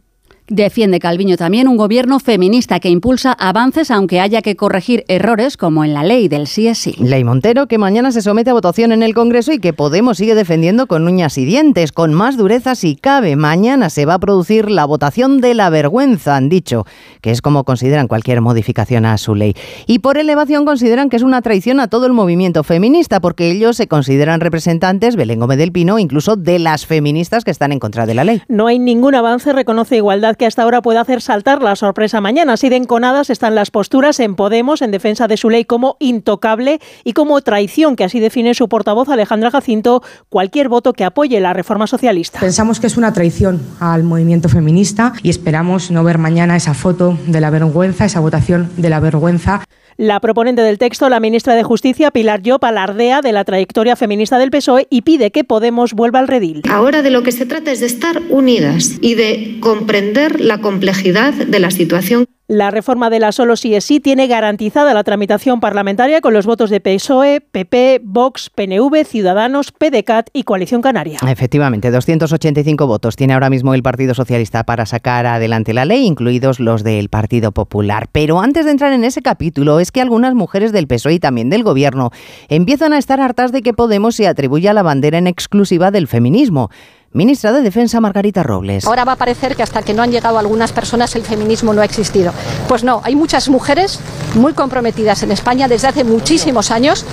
Defiende 0.49 0.99
Calviño 0.99 1.37
también 1.37 1.69
un 1.69 1.77
gobierno 1.77 2.19
feminista 2.19 2.81
que 2.81 2.91
impulsa 2.91 3.33
avances 3.33 3.91
aunque 3.93 4.21
haya 4.21 4.43
que 4.43 4.57
corregir 4.57 5.05
errores 5.07 5.57
como 5.57 5.85
en 5.85 5.95
la 5.95 6.03
ley 6.03 6.27
del 6.27 6.49
sí 6.49 6.67
es 6.67 6.79
sí. 6.79 6.97
Ley 6.99 7.23
Montero 7.23 7.69
que 7.69 7.79
mañana 7.79 8.11
se 8.11 8.23
somete 8.23 8.51
a 8.51 8.53
votación 8.53 8.91
en 8.91 9.05
el 9.05 9.15
Congreso 9.15 9.53
y 9.53 9.61
que 9.61 9.73
Podemos 9.73 10.19
sigue 10.19 10.35
defendiendo 10.35 10.87
con 10.87 11.07
uñas 11.07 11.39
y 11.39 11.45
dientes, 11.45 11.93
con 11.93 12.13
más 12.13 12.37
dureza 12.37 12.75
si 12.75 12.97
cabe. 12.97 13.37
Mañana 13.37 13.89
se 13.89 14.05
va 14.05 14.15
a 14.15 14.19
producir 14.19 14.71
la 14.71 14.85
votación 14.85 15.41
de 15.41 15.55
la 15.55 15.71
vergüenza, 15.71 16.37
han 16.37 16.49
dicho, 16.49 16.87
que 17.21 17.31
es 17.31 17.41
como 17.41 17.65
consideran 17.65 18.09
cualquier 18.09 18.41
modificación 18.41 19.07
a 19.07 19.19
su 19.19 19.35
ley. 19.35 19.55
Y 19.87 20.01
por 20.01 20.19
elevación 20.19 20.65
consideran 20.65 21.09
que 21.09 21.17
es 21.17 21.23
una 21.23 21.41
traición 21.41 21.81
a 21.81 21.89
todo 21.89 22.07
el 22.07 22.13
movimiento 22.13 22.65
feminista 22.65 23.21
porque 23.21 23.51
ellos 23.51 23.77
se 23.77 23.87
consideran 23.87 24.41
representantes, 24.41 25.17
Belén 25.17 25.41
Gómez 25.41 25.59
del 25.59 25.73
Pino, 25.73 25.99
incluso 25.99 26.37
de 26.37 26.59
las 26.59 26.85
feministas 26.85 27.45
que 27.45 27.51
están 27.51 27.73
en 27.73 27.79
contra 27.79 28.07
de 28.07 28.15
la 28.15 28.25
ley. 28.25 28.43
No 28.49 28.67
hay 28.67 28.79
ningún 28.79 29.15
avance, 29.15 29.53
reconoce 29.53 29.97
igualdad 29.97 30.37
que 30.43 30.47
hasta 30.47 30.65
ahora 30.65 30.83
puede 30.83 30.99
hacer 30.99 31.23
saltar 31.23 31.63
la 31.63 31.77
sorpresa 31.77 32.21
mañana. 32.21 32.55
Así 32.55 32.69
de 32.69 32.75
enconadas 32.75 33.31
están 33.31 33.55
las 33.55 33.71
posturas 33.71 34.19
en 34.19 34.35
Podemos 34.35 34.83
en 34.83 34.91
defensa 34.91 35.29
de 35.29 35.37
su 35.37 35.51
ley 35.51 35.65
como 35.65 35.97
intocable 36.01 36.81
y 37.05 37.13
como 37.13 37.41
traición, 37.43 37.95
que 37.95 38.03
así 38.03 38.19
define 38.19 38.53
su 38.55 38.69
portavoz 38.69 39.09
Alejandra 39.09 39.53
Jacinto, 39.53 40.03
cualquier 40.31 40.69
voto 40.69 40.95
que 40.95 41.05
apoye 41.05 41.39
la 41.39 41.53
reforma 41.53 41.87
socialista. 41.87 42.41
Pensamos 42.41 42.81
que 42.81 42.89
es 42.89 42.97
una 42.97 43.13
traición 43.13 43.63
al 43.79 44.03
movimiento 44.03 44.49
feminista 44.49 45.13
y 45.23 45.31
esperamos 45.31 45.93
no 45.93 46.03
ver 46.03 46.19
mañana 46.19 46.57
esa 46.57 46.75
foto 46.75 47.17
de 47.29 47.41
la 47.41 47.51
vergüenza, 47.51 48.05
esa 48.05 48.19
votación 48.19 48.69
de 48.77 48.91
la 48.91 48.99
vergüenza. 48.99 49.63
La 49.97 50.21
proponente 50.21 50.63
del 50.63 50.79
texto, 50.79 51.09
la 51.09 51.21
ministra 51.21 51.55
de 51.55 51.63
Justicia, 51.63 52.11
Pilar 52.11 52.43
Llop, 52.43 52.65
alardea 52.65 53.21
de 53.21 53.33
la 53.33 53.45
trayectoria 53.45 53.97
feminista 53.97 54.39
del 54.39 54.51
PSOE 54.51 54.87
y 54.91 55.03
pide 55.03 55.31
que 55.31 55.45
Podemos 55.45 55.93
vuelva 55.93 56.19
al 56.19 56.29
redil. 56.29 56.63
Ahora 56.69 57.03
de 57.03 57.11
lo 57.11 57.23
que 57.23 57.33
se 57.33 57.47
trata 57.47 57.73
es 57.73 57.81
de 57.81 57.87
estar 57.87 58.23
unidas 58.31 58.99
y 59.01 59.15
de 59.15 59.59
comprender 59.61 60.41
la 60.41 60.59
complejidad 60.59 61.35
de 61.35 61.59
la 61.59 61.71
situación. 61.71 62.27
La 62.53 62.71
reforma 62.71 63.09
de 63.09 63.19
la 63.19 63.33
solo 63.33 63.57
sí 63.57 63.75
es 63.75 63.87
tiene 64.03 64.27
garantizada 64.27 64.93
la 64.93 65.05
tramitación 65.05 65.59
parlamentaria 65.59 66.21
con 66.21 66.35
los 66.35 66.45
votos 66.45 66.69
de 66.69 66.81
PSOE, 66.81 67.41
PP, 67.41 68.03
Vox, 68.05 68.51
PNV, 68.51 69.07
Ciudadanos, 69.07 69.73
PDCAT 69.73 70.29
y 70.35 70.43
Coalición 70.43 70.83
Canaria. 70.83 71.19
Efectivamente, 71.27 71.91
285 71.91 72.87
votos 72.87 73.17
tiene 73.17 73.33
ahora 73.33 73.49
mismo 73.49 73.73
el 73.73 73.83
Partido 73.83 74.13
Socialista 74.13 74.65
para 74.65 74.85
sacar 74.85 75.25
adelante 75.25 75.73
la 75.73 75.87
ley, 75.87 76.05
incluidos 76.05 76.61
los 76.61 76.85
del 76.85 77.09
Partido 77.09 77.53
Popular. 77.53 78.09
Pero 78.13 78.43
antes 78.43 78.67
de 78.67 78.73
entrar 78.73 78.93
en 78.93 79.05
ese 79.05 79.23
capítulo, 79.23 79.81
es 79.81 79.91
que 79.91 80.03
algunas 80.03 80.35
mujeres 80.35 80.73
del 80.73 80.87
PSOE 80.87 81.15
y 81.15 81.21
también 81.21 81.49
del 81.49 81.63
Gobierno 81.63 82.11
empiezan 82.51 82.93
a 82.93 82.99
estar 82.99 83.19
hartas 83.23 83.53
de 83.53 83.63
que 83.63 83.73
Podemos 83.73 84.17
se 84.17 84.29
atribuya 84.29 84.75
la 84.75 84.83
bandera 84.83 85.17
en 85.17 85.27
exclusiva 85.27 85.91
del 85.91 86.07
feminismo. 86.07 86.69
Ministra 87.15 87.53
de 87.53 87.61
Defensa 87.61 88.01
Margarita 88.01 88.43
Robles. 88.43 88.87
Ahora 88.87 89.05
va 89.05 89.13
a 89.13 89.17
parecer 89.17 89.55
que 89.55 89.63
hasta 89.63 89.83
que 89.83 89.93
no 89.93 90.03
han 90.03 90.11
llegado 90.11 90.39
algunas 90.39 90.73
personas 90.73 91.15
el 91.15 91.23
feminismo 91.23 91.75
no 91.75 91.83
ha 91.83 91.85
existido. 91.85 92.33
Pues 92.69 92.85
no, 92.85 93.03
hay 93.05 93.17
muchas 93.17 93.51
mujeres 93.51 94.01
muy 94.35 94.55
comprometidas 94.55 95.23
en 95.23 95.31
España 95.31 95.69
desde 95.69 95.89
hace 95.89 96.05
muchísimos 96.05 96.71
años. 96.71 97.05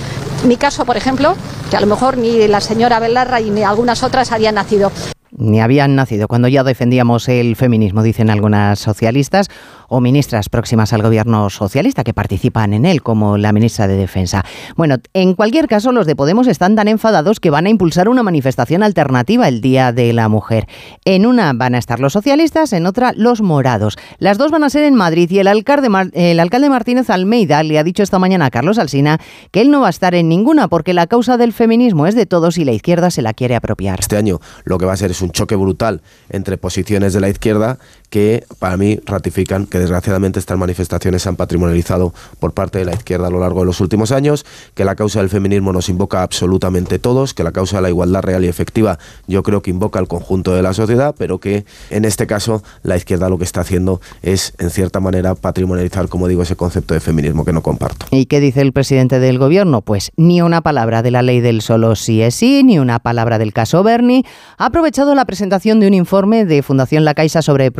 Mi 0.46 0.56
caso, 0.56 0.86
por 0.86 0.96
ejemplo, 0.96 1.34
que 1.70 1.76
a 1.76 1.80
lo 1.80 1.86
mejor 1.86 2.16
ni 2.16 2.48
la 2.48 2.62
señora 2.62 2.98
Belarra 2.98 3.42
y 3.42 3.50
ni 3.50 3.62
algunas 3.62 4.02
otras 4.02 4.32
habían 4.32 4.54
nacido 4.54 4.90
ni 5.40 5.60
habían 5.60 5.94
nacido 5.94 6.28
cuando 6.28 6.48
ya 6.48 6.64
defendíamos 6.64 7.28
el 7.28 7.56
feminismo, 7.56 8.02
dicen 8.02 8.30
algunas 8.30 8.78
socialistas 8.78 9.48
o 9.90 10.00
ministras 10.00 10.48
próximas 10.48 10.92
al 10.92 11.02
gobierno 11.02 11.50
socialista 11.50 12.04
que 12.04 12.14
participan 12.14 12.72
en 12.72 12.86
él, 12.86 13.02
como 13.02 13.36
la 13.36 13.52
ministra 13.52 13.88
de 13.88 13.96
Defensa. 13.96 14.44
Bueno, 14.76 14.96
en 15.12 15.34
cualquier 15.34 15.66
caso, 15.66 15.92
los 15.92 16.06
de 16.06 16.16
Podemos 16.16 16.46
están 16.46 16.76
tan 16.76 16.88
enfadados 16.88 17.40
que 17.40 17.50
van 17.50 17.66
a 17.66 17.70
impulsar 17.70 18.08
una 18.08 18.22
manifestación 18.22 18.82
alternativa 18.82 19.48
el 19.48 19.60
Día 19.60 19.92
de 19.92 20.12
la 20.12 20.28
Mujer. 20.28 20.66
En 21.04 21.26
una 21.26 21.52
van 21.52 21.74
a 21.74 21.78
estar 21.78 21.98
los 21.98 22.12
socialistas, 22.12 22.72
en 22.72 22.86
otra 22.86 23.12
los 23.16 23.42
morados. 23.42 23.98
Las 24.18 24.38
dos 24.38 24.52
van 24.52 24.62
a 24.64 24.70
ser 24.70 24.84
en 24.84 24.94
Madrid 24.94 25.28
y 25.30 25.40
el 25.40 25.48
alcalde, 25.48 25.88
el 26.14 26.38
alcalde 26.38 26.70
Martínez 26.70 27.10
Almeida 27.10 27.62
le 27.64 27.78
ha 27.78 27.84
dicho 27.84 28.02
esta 28.02 28.18
mañana 28.20 28.46
a 28.46 28.50
Carlos 28.50 28.78
Alsina 28.78 29.18
que 29.50 29.60
él 29.60 29.70
no 29.70 29.80
va 29.80 29.88
a 29.88 29.90
estar 29.90 30.14
en 30.14 30.28
ninguna 30.28 30.68
porque 30.68 30.94
la 30.94 31.08
causa 31.08 31.36
del 31.36 31.52
feminismo 31.52 32.06
es 32.06 32.14
de 32.14 32.26
todos 32.26 32.58
y 32.58 32.64
la 32.64 32.72
izquierda 32.72 33.10
se 33.10 33.22
la 33.22 33.34
quiere 33.34 33.56
apropiar. 33.56 33.98
Este 33.98 34.16
año 34.16 34.40
lo 34.64 34.78
que 34.78 34.86
va 34.86 34.92
a 34.92 34.96
ser 34.96 35.10
es 35.10 35.20
un 35.20 35.32
choque 35.32 35.56
brutal 35.56 36.02
entre 36.28 36.58
posiciones 36.58 37.12
de 37.12 37.20
la 37.20 37.28
izquierda 37.28 37.78
que 38.10 38.44
para 38.58 38.76
mí 38.76 39.00
ratifican 39.06 39.66
que 39.66 39.78
desgraciadamente 39.78 40.38
estas 40.38 40.58
manifestaciones 40.58 41.22
se 41.22 41.28
han 41.28 41.36
patrimonializado 41.36 42.12
por 42.38 42.52
parte 42.52 42.78
de 42.78 42.84
la 42.84 42.92
izquierda 42.92 43.28
a 43.28 43.30
lo 43.30 43.40
largo 43.40 43.60
de 43.60 43.66
los 43.66 43.80
últimos 43.80 44.12
años, 44.12 44.44
que 44.74 44.84
la 44.84 44.96
causa 44.96 45.20
del 45.20 45.28
feminismo 45.28 45.72
nos 45.72 45.88
invoca 45.88 46.22
absolutamente 46.22 46.98
todos, 46.98 47.34
que 47.34 47.44
la 47.44 47.52
causa 47.52 47.76
de 47.76 47.82
la 47.82 47.88
igualdad 47.88 48.22
real 48.22 48.44
y 48.44 48.48
efectiva 48.48 48.98
yo 49.26 49.42
creo 49.42 49.62
que 49.62 49.70
invoca 49.70 49.98
al 49.98 50.08
conjunto 50.08 50.54
de 50.54 50.62
la 50.62 50.74
sociedad, 50.74 51.14
pero 51.16 51.38
que 51.38 51.64
en 51.90 52.04
este 52.04 52.26
caso 52.26 52.62
la 52.82 52.96
izquierda 52.96 53.28
lo 53.28 53.38
que 53.38 53.44
está 53.44 53.60
haciendo 53.60 54.00
es 54.22 54.54
en 54.58 54.70
cierta 54.70 55.00
manera 55.00 55.34
patrimonializar, 55.34 56.08
como 56.08 56.26
digo, 56.28 56.42
ese 56.42 56.56
concepto 56.56 56.94
de 56.94 57.00
feminismo 57.00 57.44
que 57.44 57.52
no 57.52 57.62
comparto. 57.62 58.06
¿Y 58.10 58.26
qué 58.26 58.40
dice 58.40 58.60
el 58.60 58.72
presidente 58.72 59.20
del 59.20 59.38
gobierno? 59.38 59.82
Pues 59.82 60.10
ni 60.16 60.42
una 60.42 60.62
palabra 60.62 61.02
de 61.02 61.12
la 61.12 61.22
ley 61.22 61.40
del 61.40 61.62
solo 61.62 61.94
sí 61.94 62.22
es 62.22 62.34
sí, 62.34 62.62
ni 62.64 62.78
una 62.78 62.98
palabra 62.98 63.38
del 63.38 63.52
caso 63.52 63.82
Bernie. 63.82 64.24
Ha 64.58 64.66
aprovechado 64.66 65.14
la 65.14 65.24
presentación 65.24 65.80
de 65.80 65.86
un 65.86 65.94
informe 65.94 66.44
de 66.44 66.62
Fundación 66.62 67.04
La 67.04 67.14
Caixa 67.14 67.42
sobre 67.42 67.70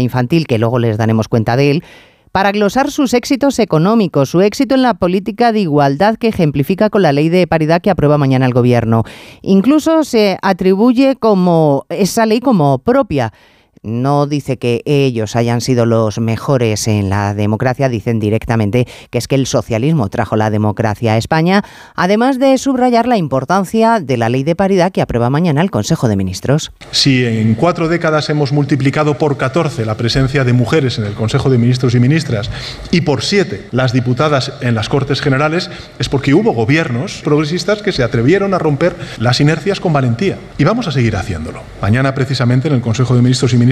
infantil, 0.00 0.46
que 0.46 0.58
luego 0.58 0.78
les 0.78 0.96
daremos 0.96 1.28
cuenta 1.28 1.56
de 1.56 1.70
él, 1.70 1.84
para 2.32 2.50
glosar 2.50 2.90
sus 2.90 3.12
éxitos 3.12 3.58
económicos, 3.58 4.30
su 4.30 4.40
éxito 4.40 4.74
en 4.74 4.82
la 4.82 4.94
política 4.94 5.52
de 5.52 5.60
igualdad 5.60 6.16
que 6.16 6.28
ejemplifica 6.28 6.88
con 6.88 7.02
la 7.02 7.12
ley 7.12 7.28
de 7.28 7.46
paridad 7.46 7.82
que 7.82 7.90
aprueba 7.90 8.16
mañana 8.16 8.46
el 8.46 8.54
gobierno. 8.54 9.04
Incluso 9.42 10.02
se 10.04 10.38
atribuye 10.40 11.16
como 11.16 11.84
esa 11.90 12.24
ley 12.24 12.40
como 12.40 12.78
propia 12.78 13.34
no 13.82 14.26
dice 14.26 14.58
que 14.58 14.82
ellos 14.84 15.36
hayan 15.36 15.60
sido 15.60 15.86
los 15.86 16.18
mejores 16.18 16.86
en 16.86 17.10
la 17.10 17.34
democracia, 17.34 17.88
dicen 17.88 18.20
directamente 18.20 18.86
que 19.10 19.18
es 19.18 19.26
que 19.26 19.34
el 19.34 19.46
socialismo 19.46 20.08
trajo 20.08 20.36
la 20.36 20.50
democracia 20.50 21.14
a 21.14 21.16
España, 21.16 21.64
además 21.94 22.38
de 22.38 22.56
subrayar 22.58 23.06
la 23.06 23.16
importancia 23.16 24.00
de 24.00 24.16
la 24.16 24.28
ley 24.28 24.44
de 24.44 24.54
paridad 24.54 24.92
que 24.92 25.02
aprueba 25.02 25.30
mañana 25.30 25.62
el 25.62 25.70
Consejo 25.70 26.08
de 26.08 26.16
Ministros. 26.16 26.72
Si 26.90 27.24
en 27.24 27.54
cuatro 27.54 27.88
décadas 27.88 28.30
hemos 28.30 28.52
multiplicado 28.52 29.18
por 29.18 29.36
14 29.36 29.84
la 29.84 29.96
presencia 29.96 30.44
de 30.44 30.52
mujeres 30.52 30.98
en 30.98 31.04
el 31.04 31.14
Consejo 31.14 31.50
de 31.50 31.58
Ministros 31.58 31.94
y 31.94 32.00
Ministras 32.00 32.50
y 32.90 33.00
por 33.00 33.22
siete 33.22 33.66
las 33.72 33.92
diputadas 33.92 34.52
en 34.60 34.74
las 34.74 34.88
Cortes 34.88 35.20
Generales, 35.20 35.70
es 35.98 36.08
porque 36.08 36.34
hubo 36.34 36.52
gobiernos 36.52 37.20
progresistas 37.24 37.82
que 37.82 37.92
se 37.92 38.02
atrevieron 38.02 38.54
a 38.54 38.58
romper 38.58 38.94
las 39.18 39.40
inercias 39.40 39.80
con 39.80 39.92
valentía. 39.92 40.38
Y 40.58 40.64
vamos 40.64 40.86
a 40.86 40.92
seguir 40.92 41.16
haciéndolo. 41.16 41.62
Mañana, 41.80 42.14
precisamente, 42.14 42.68
en 42.68 42.74
el 42.74 42.80
Consejo 42.80 43.14
de 43.14 43.22
Ministros 43.22 43.52
y 43.52 43.56
Ministras, 43.56 43.71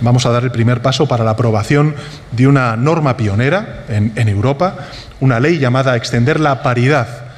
vamos 0.00 0.26
a 0.26 0.30
dar 0.30 0.44
el 0.44 0.50
primer 0.50 0.82
paso 0.82 1.06
para 1.06 1.24
la 1.24 1.32
aprobación 1.32 1.94
de 2.32 2.46
una 2.46 2.76
norma 2.76 3.16
pionera 3.16 3.84
en, 3.88 4.12
en 4.16 4.28
Europa, 4.28 4.76
una 5.20 5.40
ley 5.40 5.58
llamada 5.58 5.96
Extender 5.96 6.40
la 6.40 6.62
Paridad 6.62 7.28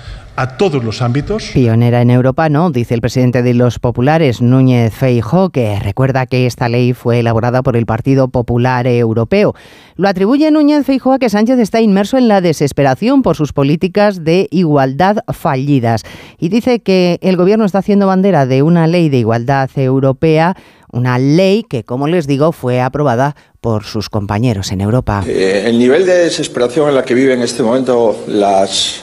a 0.40 0.56
todos 0.56 0.82
los 0.82 1.02
ámbitos. 1.02 1.50
Pionera 1.52 2.00
en 2.00 2.10
Europa, 2.10 2.48
¿no? 2.48 2.70
Dice 2.70 2.94
el 2.94 3.02
presidente 3.02 3.42
de 3.42 3.52
los 3.52 3.78
populares, 3.78 4.40
Núñez 4.40 4.94
Feijóo, 4.94 5.50
que 5.50 5.78
recuerda 5.78 6.24
que 6.24 6.46
esta 6.46 6.70
ley 6.70 6.94
fue 6.94 7.20
elaborada 7.20 7.62
por 7.62 7.76
el 7.76 7.84
Partido 7.84 8.28
Popular 8.28 8.86
Europeo. 8.86 9.54
Lo 9.96 10.08
atribuye 10.08 10.50
Núñez 10.50 10.86
Feijóo 10.86 11.12
a 11.12 11.18
que 11.18 11.28
Sánchez 11.28 11.58
está 11.58 11.82
inmerso 11.82 12.16
en 12.16 12.28
la 12.28 12.40
desesperación 12.40 13.20
por 13.20 13.36
sus 13.36 13.52
políticas 13.52 14.24
de 14.24 14.48
igualdad 14.50 15.18
fallidas. 15.28 16.04
Y 16.38 16.48
dice 16.48 16.80
que 16.80 17.18
el 17.20 17.36
gobierno 17.36 17.66
está 17.66 17.80
haciendo 17.80 18.06
bandera 18.06 18.46
de 18.46 18.62
una 18.62 18.86
ley 18.86 19.10
de 19.10 19.18
igualdad 19.18 19.68
europea 19.76 20.56
una 20.92 21.18
ley 21.18 21.64
que, 21.68 21.84
como 21.84 22.06
les 22.06 22.26
digo, 22.26 22.52
fue 22.52 22.80
aprobada 22.80 23.36
por 23.60 23.84
sus 23.84 24.08
compañeros 24.08 24.72
en 24.72 24.80
Europa. 24.80 25.24
Eh, 25.26 25.64
el 25.66 25.78
nivel 25.78 26.06
de 26.06 26.14
desesperación 26.18 26.88
en 26.88 26.94
la 26.94 27.04
que 27.04 27.14
vive 27.14 27.34
en 27.34 27.42
este 27.42 27.62
momento 27.62 28.24
las 28.26 29.02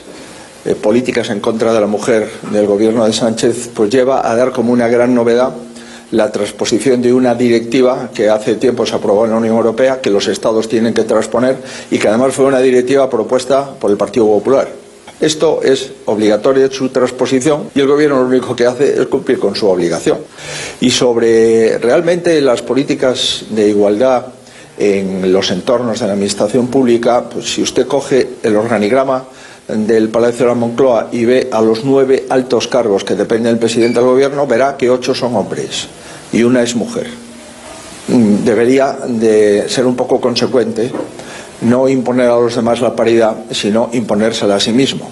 eh, 0.66 0.76
políticas 0.76 1.30
en 1.30 1.40
contra 1.40 1.74
de 1.74 1.82
la 1.82 1.88
mujer 1.88 2.30
del 2.52 2.66
gobierno 2.66 3.06
de 3.06 3.14
Sánchez, 3.14 3.70
pues 3.74 3.90
lleva 3.90 4.30
a 4.30 4.36
dar 4.36 4.52
como 4.52 4.74
una 4.74 4.88
gran 4.88 5.14
novedad 5.14 5.54
la 6.12 6.32
transposición 6.32 7.02
de 7.02 7.14
una 7.14 7.36
directiva 7.36 8.10
que 8.14 8.30
hace 8.30 8.56
tiempo 8.56 8.86
se 8.86 8.96
aprobó 8.96 9.26
en 9.26 9.32
la 9.32 9.38
Unión 9.38 9.58
Europea, 9.58 10.00
que 10.02 10.10
los 10.10 10.28
Estados 10.28 10.70
tienen 10.70 10.94
que 10.94 11.04
transponer 11.04 11.58
y 11.92 11.98
que 11.98 12.08
además 12.08 12.34
fue 12.34 12.46
una 12.46 12.60
directiva 12.60 13.10
propuesta 13.10 13.72
por 13.80 13.92
el 13.92 13.98
Partido 13.98 14.26
Popular. 14.26 14.87
Esto 15.20 15.62
es 15.64 15.92
obligatorio 16.06 16.72
su 16.72 16.90
transposición 16.90 17.72
y 17.74 17.80
el 17.80 17.88
Gobierno 17.88 18.22
lo 18.22 18.28
único 18.28 18.56
que 18.56 18.68
hace 18.68 19.02
es 19.02 19.08
cumplir 19.08 19.40
con 19.40 19.56
su 19.56 19.68
obligación. 19.68 20.20
Y 20.80 20.92
sobre 20.92 21.80
realmente 21.80 22.40
las 22.40 22.62
políticas 22.62 23.46
de 23.50 23.70
igualdad 23.70 24.28
en 24.78 25.34
los 25.34 25.50
entornos 25.50 26.00
de 26.00 26.06
la 26.06 26.14
Administración 26.14 26.68
pública, 26.68 27.28
pues 27.28 27.52
si 27.52 27.64
usted 27.64 27.88
coge 27.88 28.28
el 28.44 28.56
organigrama 28.56 29.26
del 29.68 30.10
Palacio 30.10 30.46
de 30.46 30.52
la 30.52 30.54
Moncloa 30.54 31.10
y 31.12 31.26
ve 31.26 31.50
a 31.52 31.62
los 31.62 31.84
nueve 31.84 32.26
altos 32.30 32.68
cargos 32.68 33.04
que 33.04 33.16
dependen 33.16 33.54
del 33.54 33.60
presidente 33.60 34.00
del 34.00 34.08
gobierno, 34.08 34.46
verá 34.46 34.78
que 34.78 34.90
ocho 34.90 35.16
son 35.16 35.36
hombres 35.36 35.88
y 36.32 36.44
una 36.44 36.62
es 36.62 36.76
mujer. 36.76 37.08
Mm, 38.08 38.46
debería 38.46 38.98
de 39.08 39.68
ser 39.68 39.86
un 39.86 39.96
poco 39.96 40.22
consecuente 40.22 40.92
no 41.62 41.88
imponer 41.90 42.30
a 42.30 42.36
los 42.36 42.56
demás 42.56 42.82
la 42.82 42.96
paridad, 42.96 43.36
sino 43.52 43.90
imponérsela 43.94 44.56
a 44.56 44.60
sí 44.60 44.72
mismo. 44.72 45.10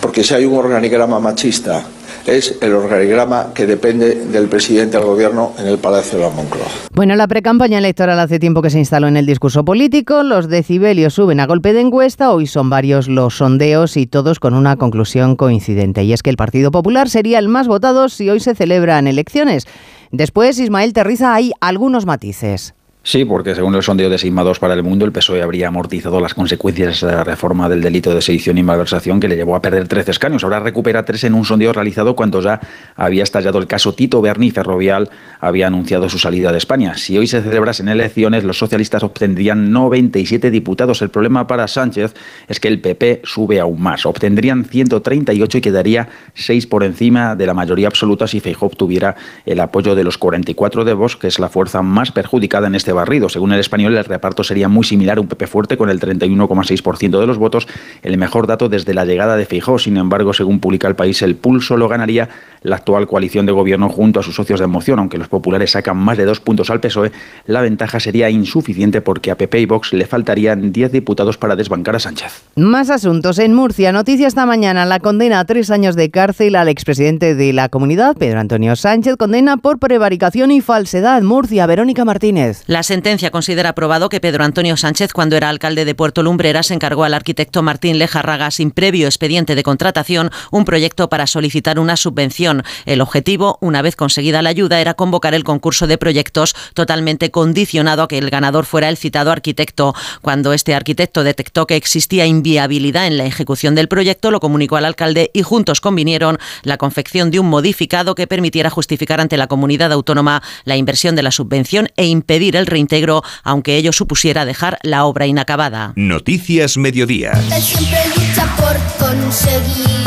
Porque 0.00 0.22
si 0.22 0.34
hay 0.34 0.44
un 0.44 0.56
organigrama 0.56 1.18
machista 1.18 1.84
es 2.26 2.58
el 2.60 2.74
organigrama 2.74 3.52
que 3.54 3.66
depende 3.66 4.26
del 4.26 4.48
presidente 4.48 4.96
del 4.96 5.06
gobierno 5.06 5.52
en 5.58 5.66
el 5.66 5.78
Palacio 5.78 6.18
de 6.18 6.24
la 6.24 6.30
Moncloa. 6.30 6.66
Bueno, 6.92 7.14
la 7.14 7.28
precampaña 7.28 7.78
electoral 7.78 8.18
hace 8.18 8.38
tiempo 8.38 8.62
que 8.62 8.70
se 8.70 8.78
instaló 8.78 9.06
en 9.08 9.16
el 9.16 9.26
discurso 9.26 9.64
político, 9.64 10.22
los 10.22 10.48
decibelios 10.48 11.14
suben 11.14 11.40
a 11.40 11.46
golpe 11.46 11.72
de 11.72 11.80
encuesta, 11.80 12.32
hoy 12.32 12.46
son 12.46 12.68
varios 12.70 13.08
los 13.08 13.36
sondeos 13.36 13.96
y 13.96 14.06
todos 14.06 14.40
con 14.40 14.54
una 14.54 14.76
conclusión 14.76 15.36
coincidente, 15.36 16.04
y 16.04 16.12
es 16.12 16.22
que 16.22 16.30
el 16.30 16.36
Partido 16.36 16.70
Popular 16.70 17.08
sería 17.08 17.38
el 17.38 17.48
más 17.48 17.68
votado 17.68 18.08
si 18.08 18.28
hoy 18.28 18.40
se 18.40 18.54
celebran 18.54 19.06
elecciones. 19.06 19.66
Después, 20.10 20.58
Ismael 20.58 20.92
Terriza, 20.92 21.34
hay 21.34 21.52
algunos 21.60 22.06
matices. 22.06 22.75
Sí, 23.06 23.24
porque 23.24 23.54
según 23.54 23.72
el 23.76 23.84
sondeo 23.84 24.10
de 24.10 24.18
Sigma 24.18 24.42
2 24.42 24.58
para 24.58 24.74
el 24.74 24.82
mundo, 24.82 25.04
el 25.04 25.12
PSOE 25.12 25.40
habría 25.40 25.68
amortizado 25.68 26.18
las 26.18 26.34
consecuencias 26.34 27.02
de 27.02 27.12
la 27.12 27.22
reforma 27.22 27.68
del 27.68 27.80
delito 27.80 28.12
de 28.12 28.20
sedición 28.20 28.58
y 28.58 28.64
malversación 28.64 29.20
que 29.20 29.28
le 29.28 29.36
llevó 29.36 29.54
a 29.54 29.62
perder 29.62 29.86
13 29.86 30.10
escaños. 30.10 30.42
Ahora 30.42 30.58
recupera 30.58 31.04
tres 31.04 31.22
en 31.22 31.34
un 31.34 31.44
sondeo 31.44 31.72
realizado 31.72 32.16
cuando 32.16 32.40
ya 32.40 32.58
había 32.96 33.22
estallado 33.22 33.60
el 33.60 33.68
caso 33.68 33.94
Tito 33.94 34.20
Berni 34.20 34.50
Ferrovial 34.50 35.08
había 35.38 35.68
anunciado 35.68 36.08
su 36.08 36.18
salida 36.18 36.50
de 36.50 36.58
España. 36.58 36.96
Si 36.96 37.16
hoy 37.16 37.28
se 37.28 37.42
celebrasen 37.42 37.88
elecciones, 37.88 38.42
los 38.42 38.58
socialistas 38.58 39.04
obtendrían 39.04 39.70
97 39.70 40.50
diputados. 40.50 41.00
El 41.00 41.10
problema 41.10 41.46
para 41.46 41.68
Sánchez 41.68 42.12
es 42.48 42.58
que 42.58 42.66
el 42.66 42.80
PP 42.80 43.20
sube 43.22 43.60
aún 43.60 43.80
más. 43.80 44.04
Obtendrían 44.04 44.64
138 44.64 45.58
y 45.58 45.60
quedaría 45.60 46.08
6 46.34 46.66
por 46.66 46.82
encima 46.82 47.36
de 47.36 47.46
la 47.46 47.54
mayoría 47.54 47.86
absoluta 47.86 48.26
si 48.26 48.40
Feijóo 48.40 48.66
obtuviera 48.66 49.14
el 49.44 49.60
apoyo 49.60 49.94
de 49.94 50.02
los 50.02 50.18
44 50.18 50.84
de 50.84 50.92
Vox, 50.92 51.14
que 51.14 51.28
es 51.28 51.38
la 51.38 51.48
fuerza 51.48 51.82
más 51.82 52.10
perjudicada 52.10 52.66
en 52.66 52.74
este 52.74 52.95
barrido. 52.96 53.28
Según 53.28 53.52
el 53.52 53.60
español, 53.60 53.96
el 53.96 54.04
reparto 54.04 54.42
sería 54.42 54.68
muy 54.68 54.84
similar 54.84 55.18
a 55.18 55.20
un 55.20 55.28
PP 55.28 55.46
fuerte 55.46 55.76
con 55.76 55.88
el 55.88 56.00
31,6% 56.00 57.20
de 57.20 57.26
los 57.26 57.38
votos, 57.38 57.68
el 58.02 58.18
mejor 58.18 58.48
dato 58.48 58.68
desde 58.68 58.92
la 58.92 59.04
llegada 59.04 59.36
de 59.36 59.46
Feijóo. 59.46 59.78
Sin 59.78 59.96
embargo, 59.96 60.32
según 60.32 60.58
publica 60.58 60.88
el 60.88 60.96
país, 60.96 61.22
el 61.22 61.36
pulso 61.36 61.76
lo 61.76 61.88
ganaría 61.88 62.28
la 62.62 62.76
actual 62.76 63.06
coalición 63.06 63.46
de 63.46 63.52
gobierno 63.52 63.88
junto 63.88 64.18
a 64.18 64.22
sus 64.24 64.34
socios 64.34 64.58
de 64.58 64.66
moción. 64.66 64.98
Aunque 64.98 65.18
los 65.18 65.28
populares 65.28 65.70
sacan 65.70 65.96
más 65.96 66.18
de 66.18 66.24
dos 66.24 66.40
puntos 66.40 66.70
al 66.70 66.80
PSOE, 66.80 67.12
la 67.46 67.60
ventaja 67.60 68.00
sería 68.00 68.28
insuficiente 68.30 69.00
porque 69.00 69.30
a 69.30 69.36
PP 69.36 69.60
y 69.60 69.66
Vox 69.66 69.92
le 69.92 70.06
faltarían 70.06 70.72
10 70.72 70.90
diputados 70.90 71.38
para 71.38 71.54
desbancar 71.54 71.96
a 71.96 72.00
Sánchez. 72.00 72.42
Más 72.56 72.90
asuntos. 72.90 73.38
En 73.38 73.54
Murcia, 73.54 73.92
noticia 73.92 74.26
esta 74.26 74.46
mañana, 74.46 74.84
la 74.86 74.98
condena 74.98 75.40
a 75.40 75.44
tres 75.44 75.70
años 75.70 75.94
de 75.94 76.10
cárcel 76.10 76.56
al 76.56 76.68
expresidente 76.68 77.34
de 77.34 77.52
la 77.52 77.68
comunidad, 77.68 78.16
Pedro 78.16 78.40
Antonio 78.40 78.74
Sánchez, 78.74 79.16
condena 79.16 79.58
por 79.58 79.78
prevaricación 79.78 80.50
y 80.50 80.60
falsedad. 80.60 81.22
Murcia, 81.22 81.66
Verónica 81.66 82.04
Martínez. 82.04 82.62
La 82.66 82.82
sentencia 82.86 83.30
considera 83.30 83.74
probado 83.74 84.08
que 84.08 84.20
Pedro 84.20 84.44
Antonio 84.44 84.76
Sánchez, 84.76 85.12
cuando 85.12 85.36
era 85.36 85.50
alcalde 85.50 85.84
de 85.84 85.94
Puerto 85.94 86.22
Lumbreras, 86.22 86.70
encargó 86.70 87.04
al 87.04 87.12
arquitecto 87.12 87.62
Martín 87.62 87.98
Lejarraga, 87.98 88.50
sin 88.50 88.70
previo 88.70 89.06
expediente 89.06 89.54
de 89.54 89.62
contratación, 89.62 90.30
un 90.50 90.64
proyecto 90.64 91.08
para 91.08 91.26
solicitar 91.26 91.78
una 91.78 91.96
subvención. 91.96 92.62
El 92.86 93.00
objetivo, 93.00 93.58
una 93.60 93.82
vez 93.82 93.96
conseguida 93.96 94.40
la 94.40 94.50
ayuda, 94.50 94.80
era 94.80 94.94
convocar 94.94 95.34
el 95.34 95.44
concurso 95.44 95.86
de 95.86 95.98
proyectos 95.98 96.54
totalmente 96.74 97.30
condicionado 97.30 98.04
a 98.04 98.08
que 98.08 98.18
el 98.18 98.30
ganador 98.30 98.64
fuera 98.64 98.88
el 98.88 98.96
citado 98.96 99.32
arquitecto. 99.32 99.94
Cuando 100.22 100.52
este 100.52 100.74
arquitecto 100.74 101.24
detectó 101.24 101.66
que 101.66 101.76
existía 101.76 102.26
inviabilidad 102.26 103.06
en 103.06 103.18
la 103.18 103.26
ejecución 103.26 103.74
del 103.74 103.88
proyecto, 103.88 104.30
lo 104.30 104.40
comunicó 104.40 104.76
al 104.76 104.84
alcalde 104.84 105.30
y 105.34 105.42
juntos 105.42 105.80
convinieron 105.80 106.38
la 106.62 106.78
confección 106.78 107.30
de 107.30 107.40
un 107.40 107.48
modificado 107.48 108.14
que 108.14 108.28
permitiera 108.28 108.70
justificar 108.70 109.20
ante 109.20 109.36
la 109.36 109.48
comunidad 109.48 109.92
autónoma 109.92 110.42
la 110.64 110.76
inversión 110.76 111.16
de 111.16 111.24
la 111.24 111.32
subvención 111.32 111.88
e 111.96 112.06
impedir 112.06 112.54
el 112.54 112.66
reintegro, 112.76 113.22
aunque 113.42 113.76
ello 113.76 113.92
supusiera 113.92 114.44
dejar 114.44 114.78
la 114.82 115.06
obra 115.06 115.26
inacabada. 115.26 115.92
Noticias 115.96 116.76
Mediodía. 116.76 117.32
Él 117.32 117.62
siempre 117.62 117.98
lucha 118.14 118.46
por 118.56 118.76
conseguir 118.98 120.06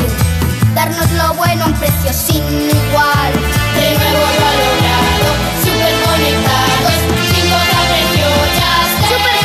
darnos 0.76 1.12
lo 1.14 1.34
bueno 1.34 1.64
a 1.64 1.68
un 1.68 1.74
precio 1.74 2.14
sin 2.14 2.44
igual. 2.44 3.34
De 3.76 3.98
nuevo 3.98 4.20
lo 4.38 4.46
ha 4.46 4.54
logrado, 4.62 5.30
super 5.64 5.94
conectados, 6.06 6.94
sin 7.34 7.46
precio 7.90 8.28
ya 8.60 8.74
¡Super 9.08 9.38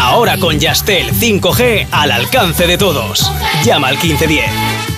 Ahora 0.00 0.38
con 0.38 0.58
Yastel 0.58 1.12
5G 1.12 1.86
al 1.92 2.10
alcance 2.10 2.66
de 2.66 2.78
todos. 2.78 3.30
Llama 3.64 3.88
al 3.88 3.94
1510. 3.94 4.97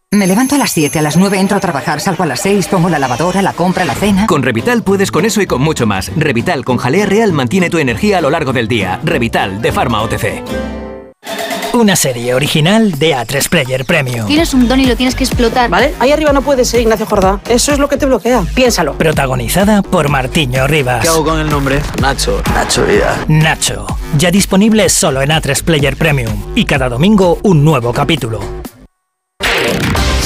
Me 0.13 0.27
levanto 0.27 0.55
a 0.55 0.57
las 0.57 0.71
7, 0.71 0.99
a 0.99 1.01
las 1.01 1.15
9 1.15 1.39
entro 1.39 1.55
a 1.55 1.61
trabajar, 1.61 2.01
salgo 2.01 2.23
a 2.23 2.25
las 2.25 2.41
6, 2.41 2.67
pongo 2.67 2.89
la 2.89 2.99
lavadora, 2.99 3.41
la 3.41 3.53
compra, 3.53 3.85
la 3.85 3.95
cena. 3.95 4.27
Con 4.27 4.43
Revital 4.43 4.83
puedes 4.83 5.09
con 5.09 5.23
eso 5.23 5.41
y 5.41 5.47
con 5.47 5.61
mucho 5.61 5.87
más. 5.87 6.11
Revital 6.17 6.65
con 6.65 6.75
jalea 6.75 7.05
real 7.05 7.31
mantiene 7.31 7.69
tu 7.69 7.77
energía 7.77 8.17
a 8.17 8.21
lo 8.21 8.29
largo 8.29 8.51
del 8.51 8.67
día. 8.67 8.99
Revital 9.05 9.61
de 9.61 9.71
Pharma 9.71 10.01
OTC. 10.01 10.43
Una 11.75 11.95
serie 11.95 12.33
original 12.33 12.99
de 12.99 13.15
A3 13.15 13.47
Player 13.47 13.85
Premium. 13.85 14.27
Tienes 14.27 14.53
un 14.53 14.67
don 14.67 14.81
y 14.81 14.85
lo 14.85 14.97
tienes 14.97 15.15
que 15.15 15.23
explotar. 15.23 15.69
¿Vale? 15.69 15.93
Ahí 15.99 16.11
arriba 16.11 16.33
no 16.33 16.41
puedes 16.41 16.67
ser 16.67 16.81
Ignacio 16.81 17.05
Jordá. 17.05 17.39
Eso 17.47 17.71
es 17.71 17.79
lo 17.79 17.87
que 17.87 17.95
te 17.95 18.05
bloquea. 18.05 18.43
Piénsalo. 18.53 18.97
Protagonizada 18.97 19.81
por 19.81 20.09
Martiño 20.09 20.67
Rivas. 20.67 21.03
¿Qué 21.03 21.07
hago 21.07 21.23
con 21.23 21.39
el 21.39 21.49
nombre? 21.49 21.81
Nacho. 22.01 22.41
Nacho 22.53 22.85
Vida. 22.85 23.17
Nacho. 23.29 23.87
Ya 24.17 24.29
disponible 24.29 24.89
solo 24.89 25.21
en 25.21 25.29
A3 25.29 25.63
Player 25.63 25.95
Premium. 25.95 26.33
Y 26.53 26.65
cada 26.65 26.89
domingo 26.89 27.39
un 27.43 27.63
nuevo 27.63 27.93
capítulo. 27.93 28.60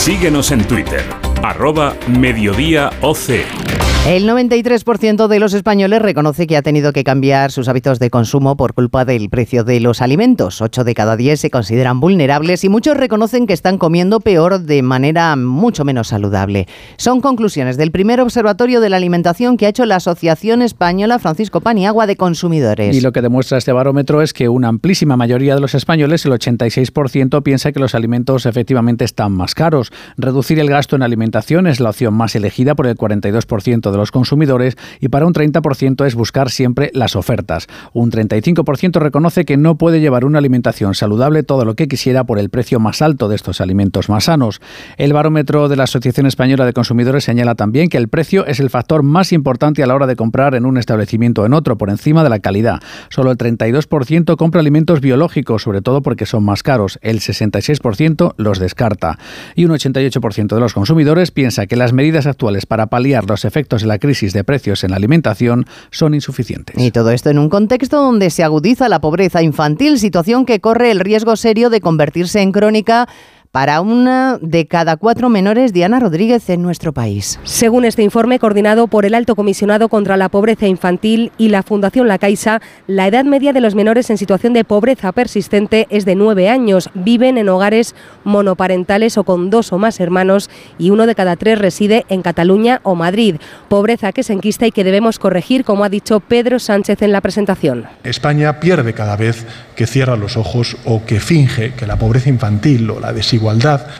Síguenos 0.06 0.52
en 0.52 0.64
Twitter, 0.68 1.04
arroba 1.42 1.96
Mediodía 2.08 2.92
OC. 3.02 3.85
El 4.08 4.30
93% 4.30 5.28
de 5.28 5.40
los 5.40 5.56
españoles 5.56 6.00
reconoce 6.00 6.46
que 6.46 6.56
ha 6.56 6.62
tenido 6.62 6.94
que 6.94 7.04
cambiar 7.04 7.52
sus 7.52 7.68
hábitos 7.68 7.98
de 7.98 8.12
consumo 8.12 8.56
por 8.56 8.76
culpa 8.76 9.04
del 9.04 9.32
precio 9.32 9.64
de 9.64 9.80
los 9.80 10.00
alimentos. 10.00 10.62
8 10.62 10.84
de 10.84 10.94
cada 10.94 11.18
10 11.18 11.40
se 11.40 11.50
consideran 11.50 12.00
vulnerables 12.00 12.64
y 12.64 12.70
muchos 12.70 12.98
reconocen 12.98 13.48
que 13.48 13.54
están 13.54 13.80
comiendo 13.80 14.20
peor 14.20 14.60
de 14.60 14.84
manera 14.84 15.36
mucho 15.36 15.86
menos 15.86 16.10
saludable. 16.10 16.68
Son 16.98 17.20
conclusiones 17.20 17.78
del 17.78 17.90
primer 17.90 18.22
observatorio 18.22 18.80
de 18.80 18.90
la 18.92 18.98
alimentación 18.98 19.58
que 19.58 19.66
ha 19.66 19.70
hecho 19.70 19.88
la 19.88 19.96
Asociación 19.96 20.62
Española 20.62 21.18
Francisco 21.18 21.62
Paniagua 21.62 22.06
de 22.06 22.16
Consumidores. 22.16 22.96
Y 22.96 23.02
lo 23.02 23.12
que 23.12 23.24
demuestra 23.24 23.58
este 23.58 23.72
barómetro 23.72 24.22
es 24.22 24.34
que 24.34 24.50
una 24.50 24.68
amplísima 24.68 25.18
mayoría 25.18 25.56
de 25.56 25.62
los 25.62 25.74
españoles, 25.74 26.24
el 26.28 26.34
86%, 26.34 27.42
piensa 27.42 27.72
que 27.72 27.80
los 27.80 27.96
alimentos 27.96 28.46
efectivamente 28.46 29.04
están 29.04 29.32
más 29.32 29.56
caros. 29.56 29.92
Reducir 30.16 30.60
el 30.60 30.70
gasto 30.70 30.96
en 30.96 31.02
alimentación 31.02 31.66
es 31.66 31.80
la 31.80 31.90
opción 31.90 32.14
más 32.14 32.36
elegida 32.36 32.76
por 32.76 32.86
el 32.86 32.96
42% 32.96 33.95
de 33.95 33.95
los 33.98 34.12
consumidores 34.12 34.78
y 35.00 35.10
para 35.10 35.26
un 35.26 35.34
30% 35.34 36.06
es 36.06 36.16
buscar 36.16 36.50
siempre 36.50 36.92
las 36.94 37.16
ofertas. 37.16 37.68
Un 37.94 38.12
35% 38.12 39.00
reconoce 39.00 39.46
que 39.46 39.58
no 39.58 39.78
puede 39.78 40.00
llevar 40.00 40.26
una 40.26 40.40
alimentación 40.40 40.96
saludable 40.96 41.44
todo 41.44 41.66
lo 41.66 41.76
que 41.76 41.88
quisiera 41.88 42.24
por 42.24 42.40
el 42.40 42.50
precio 42.50 42.80
más 42.80 43.02
alto 43.02 43.30
de 43.30 43.36
estos 43.36 43.62
alimentos 43.62 44.10
más 44.10 44.26
sanos. 44.26 44.62
El 44.98 45.14
barómetro 45.14 45.70
de 45.70 45.76
la 45.76 45.84
Asociación 45.84 46.26
Española 46.26 46.66
de 46.66 46.74
Consumidores 46.74 47.24
señala 47.24 47.56
también 47.56 47.90
que 47.90 47.98
el 47.98 48.08
precio 48.08 48.46
es 48.46 48.60
el 48.60 48.70
factor 48.70 49.04
más 49.04 49.32
importante 49.32 49.84
a 49.84 49.88
la 49.88 49.96
hora 49.96 50.08
de 50.08 50.16
comprar 50.16 50.56
en 50.56 50.66
un 50.66 50.78
establecimiento 50.78 51.42
o 51.42 51.46
en 51.46 51.54
otro, 51.54 51.78
por 51.78 51.90
encima 51.90 52.24
de 52.24 52.30
la 52.30 52.40
calidad. 52.40 52.82
Solo 53.10 53.32
el 53.32 53.38
32% 53.38 54.36
compra 54.38 54.62
alimentos 54.62 55.02
biológicos, 55.02 55.64
sobre 55.64 55.82
todo 55.82 56.02
porque 56.02 56.26
son 56.26 56.44
más 56.44 56.64
caros. 56.64 57.00
El 57.02 57.20
66% 57.20 58.34
los 58.38 58.60
descarta. 58.60 59.18
Y 59.56 59.66
un 59.66 59.72
88% 59.72 60.54
de 60.54 60.60
los 60.60 60.74
consumidores 60.74 61.32
piensa 61.32 61.68
que 61.68 61.76
las 61.76 61.94
medidas 61.94 62.28
actuales 62.28 62.66
para 62.66 62.88
paliar 62.88 63.26
los 63.30 63.46
efectos 63.46 63.82
de 63.82 63.85
la 63.86 64.00
crisis 64.00 64.34
de 64.34 64.44
precios 64.44 64.84
en 64.84 64.92
la 64.92 64.98
alimentación 64.98 65.66
son 65.92 66.14
insuficientes. 66.14 66.76
Y 66.78 66.92
todo 66.92 67.12
esto 67.12 67.30
en 67.30 67.40
un 67.40 67.50
contexto 67.50 67.98
donde 67.98 68.30
se 68.30 68.44
agudiza 68.44 68.90
la 68.90 69.02
pobreza 69.02 69.42
infantil, 69.42 70.00
situación 70.00 70.46
que 70.46 70.60
corre 70.60 70.92
el 70.92 71.00
riesgo 71.00 71.36
serio 71.36 71.70
de 71.70 71.82
convertirse 71.82 72.42
en 72.42 72.52
crónica 72.52 73.08
para 73.56 73.80
una 73.80 74.38
de 74.42 74.68
cada 74.68 74.98
cuatro 74.98 75.30
menores, 75.30 75.72
Diana 75.72 76.02
Rodríguez, 76.02 76.50
en 76.50 76.62
nuestro 76.62 76.92
país. 76.92 77.40
Según 77.46 77.86
este 77.86 78.04
informe 78.04 78.38
coordinado 78.38 78.88
por 78.88 79.06
el 79.06 79.14
Alto 79.14 79.34
Comisionado 79.34 79.88
contra 79.88 80.18
la 80.18 80.28
Pobreza 80.28 80.68
Infantil 80.68 81.32
y 81.38 81.48
la 81.48 81.64
Fundación 81.64 82.10
La 82.10 82.18
Caixa, 82.18 82.62
la 82.86 83.08
edad 83.08 83.24
media 83.24 83.54
de 83.54 83.62
los 83.62 83.74
menores 83.74 84.10
en 84.10 84.18
situación 84.18 84.52
de 84.52 84.66
pobreza 84.66 85.14
persistente 85.14 85.88
es 85.90 86.04
de 86.04 86.16
nueve 86.16 86.50
años. 86.50 86.90
Viven 86.96 87.38
en 87.38 87.48
hogares 87.48 87.96
monoparentales 88.26 89.18
o 89.18 89.24
con 89.24 89.50
dos 89.50 89.72
o 89.72 89.78
más 89.78 90.02
hermanos 90.02 90.50
y 90.78 90.90
uno 90.90 91.06
de 91.06 91.16
cada 91.16 91.38
tres 91.38 91.58
reside 91.58 92.06
en 92.10 92.24
Cataluña 92.24 92.82
o 92.84 92.94
Madrid. 92.96 93.38
Pobreza 93.70 94.12
que 94.12 94.24
se 94.24 94.34
enquista 94.34 94.68
y 94.68 94.74
que 94.74 94.84
debemos 94.84 95.18
corregir, 95.18 95.64
como 95.64 95.86
ha 95.86 95.90
dicho 95.90 96.20
Pedro 96.20 96.60
Sánchez 96.60 97.02
en 97.04 97.14
la 97.14 97.22
presentación. 97.22 97.86
España 98.04 98.60
pierde 98.60 98.92
cada 98.92 99.16
vez 99.16 99.46
que 99.78 99.88
cierra 99.88 100.18
los 100.18 100.36
ojos 100.36 100.76
o 100.84 101.06
que 101.06 101.22
finge 101.22 101.74
que 101.74 101.88
la 101.88 101.98
pobreza 101.98 102.28
infantil 102.28 102.90
o 102.90 103.00
la 103.00 103.14
desigualdad 103.14 103.45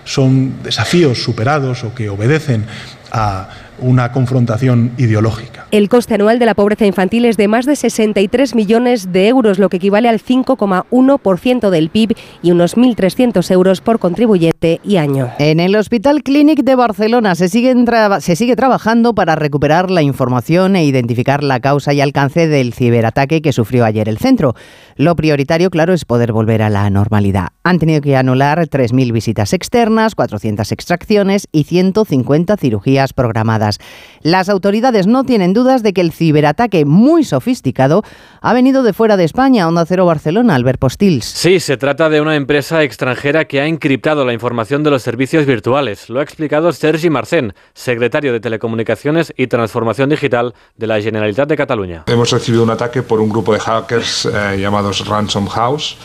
son 0.04 0.64
desafíos 0.64 1.22
superados 1.24 1.84
o 1.84 1.94
que 1.94 2.10
obedecen 2.10 2.66
a 3.12 3.65
una 3.80 4.12
confrontación 4.12 4.92
ideológica. 4.98 5.68
El 5.72 5.90
coste 5.90 6.16
anual 6.16 6.40
de 6.40 6.46
la 6.46 6.54
pobreza 6.54 6.86
infantil 6.86 7.26
es 7.26 7.38
de 7.38 7.48
más 7.48 7.66
de 7.66 7.76
63 7.76 8.56
millones 8.56 9.12
de 9.12 9.28
euros, 9.28 9.60
lo 9.60 9.70
que 9.70 9.78
equivale 9.78 10.08
al 10.08 10.22
5,1% 10.22 11.70
del 11.70 11.90
PIB 11.90 12.16
y 12.42 12.52
unos 12.52 12.78
1.300 12.78 13.52
euros 13.52 13.82
por 13.82 14.00
contribuyente 14.00 14.80
y 14.84 14.98
año. 14.98 15.32
En 15.40 15.60
el 15.60 15.76
Hospital 15.76 16.24
Clínic 16.24 16.64
de 16.64 16.76
Barcelona 16.76 17.36
se, 17.36 17.50
siguen 17.50 17.86
se 18.20 18.36
sigue 18.36 18.56
trabajando 18.56 19.14
para 19.16 19.36
recuperar 19.36 19.92
la 19.92 20.02
información 20.02 20.76
e 20.76 20.86
identificar 20.86 21.44
la 21.44 21.60
causa 21.60 21.94
y 21.94 22.02
alcance 22.02 22.48
del 22.48 22.74
ciberataque 22.74 23.42
que 23.42 23.52
sufrió 23.52 23.86
ayer 23.86 24.08
el 24.08 24.18
centro. 24.18 24.56
Lo 24.96 25.16
prioritario, 25.16 25.70
claro, 25.70 25.94
es 25.94 26.06
poder 26.06 26.32
volver 26.32 26.62
a 26.62 26.70
la 26.70 26.90
normalidad. 26.90 27.50
Han 27.64 27.80
tenido 27.80 28.02
que 28.02 28.16
anular 28.16 28.60
3.000 28.60 29.12
visitas 29.12 29.54
externas, 29.54 30.16
400 30.16 30.72
extracciones 30.72 31.48
y 31.52 31.64
150 31.64 32.56
cirugías 32.58 33.14
programadas. 33.14 33.65
Las 34.22 34.50
autoridades 34.50 35.08
no 35.08 35.24
tienen 35.24 35.54
dudas 35.54 35.84
de 35.84 35.94
que 35.94 36.02
el 36.02 36.12
ciberataque 36.12 36.86
muy 36.86 37.24
sofisticado 37.24 38.04
ha 38.42 38.54
venido 38.54 38.84
de 38.84 38.94
fuera 38.94 39.18
de 39.18 39.24
España, 39.24 39.68
Onda 39.68 39.86
Cero 39.86 40.06
Barcelona, 40.06 40.56
Albert 40.56 40.80
Postils. 40.80 41.26
Sí, 41.26 41.60
se 41.60 41.78
trata 41.78 42.10
de 42.10 42.22
una 42.22 42.36
empresa 42.36 42.84
extranjera 42.84 43.46
que 43.46 43.62
ha 43.62 43.68
encriptado 43.68 44.26
la 44.26 44.34
información 44.34 44.84
de 44.84 44.92
los 44.92 45.04
servicios 45.04 45.46
virtuales. 45.46 46.10
Lo 46.10 46.20
ha 46.20 46.24
explicado 46.24 46.72
Sergi 46.72 47.10
Marcén, 47.10 47.54
secretario 47.74 48.34
de 48.34 48.40
Telecomunicaciones 48.40 49.34
y 49.38 49.48
Transformación 49.48 50.10
Digital 50.10 50.54
de 50.76 50.88
la 50.88 51.02
Generalitat 51.02 51.48
de 51.48 51.56
Cataluña. 51.56 52.04
Hemos 52.08 52.32
recibido 52.32 52.64
un 52.64 52.70
ataque 52.70 53.04
por 53.04 53.22
un 53.22 53.30
grupo 53.30 53.54
de 53.54 53.60
hackers 53.60 54.26
eh, 54.26 54.58
llamados 54.60 55.06
Ransom 55.08 55.48
House 55.48 55.98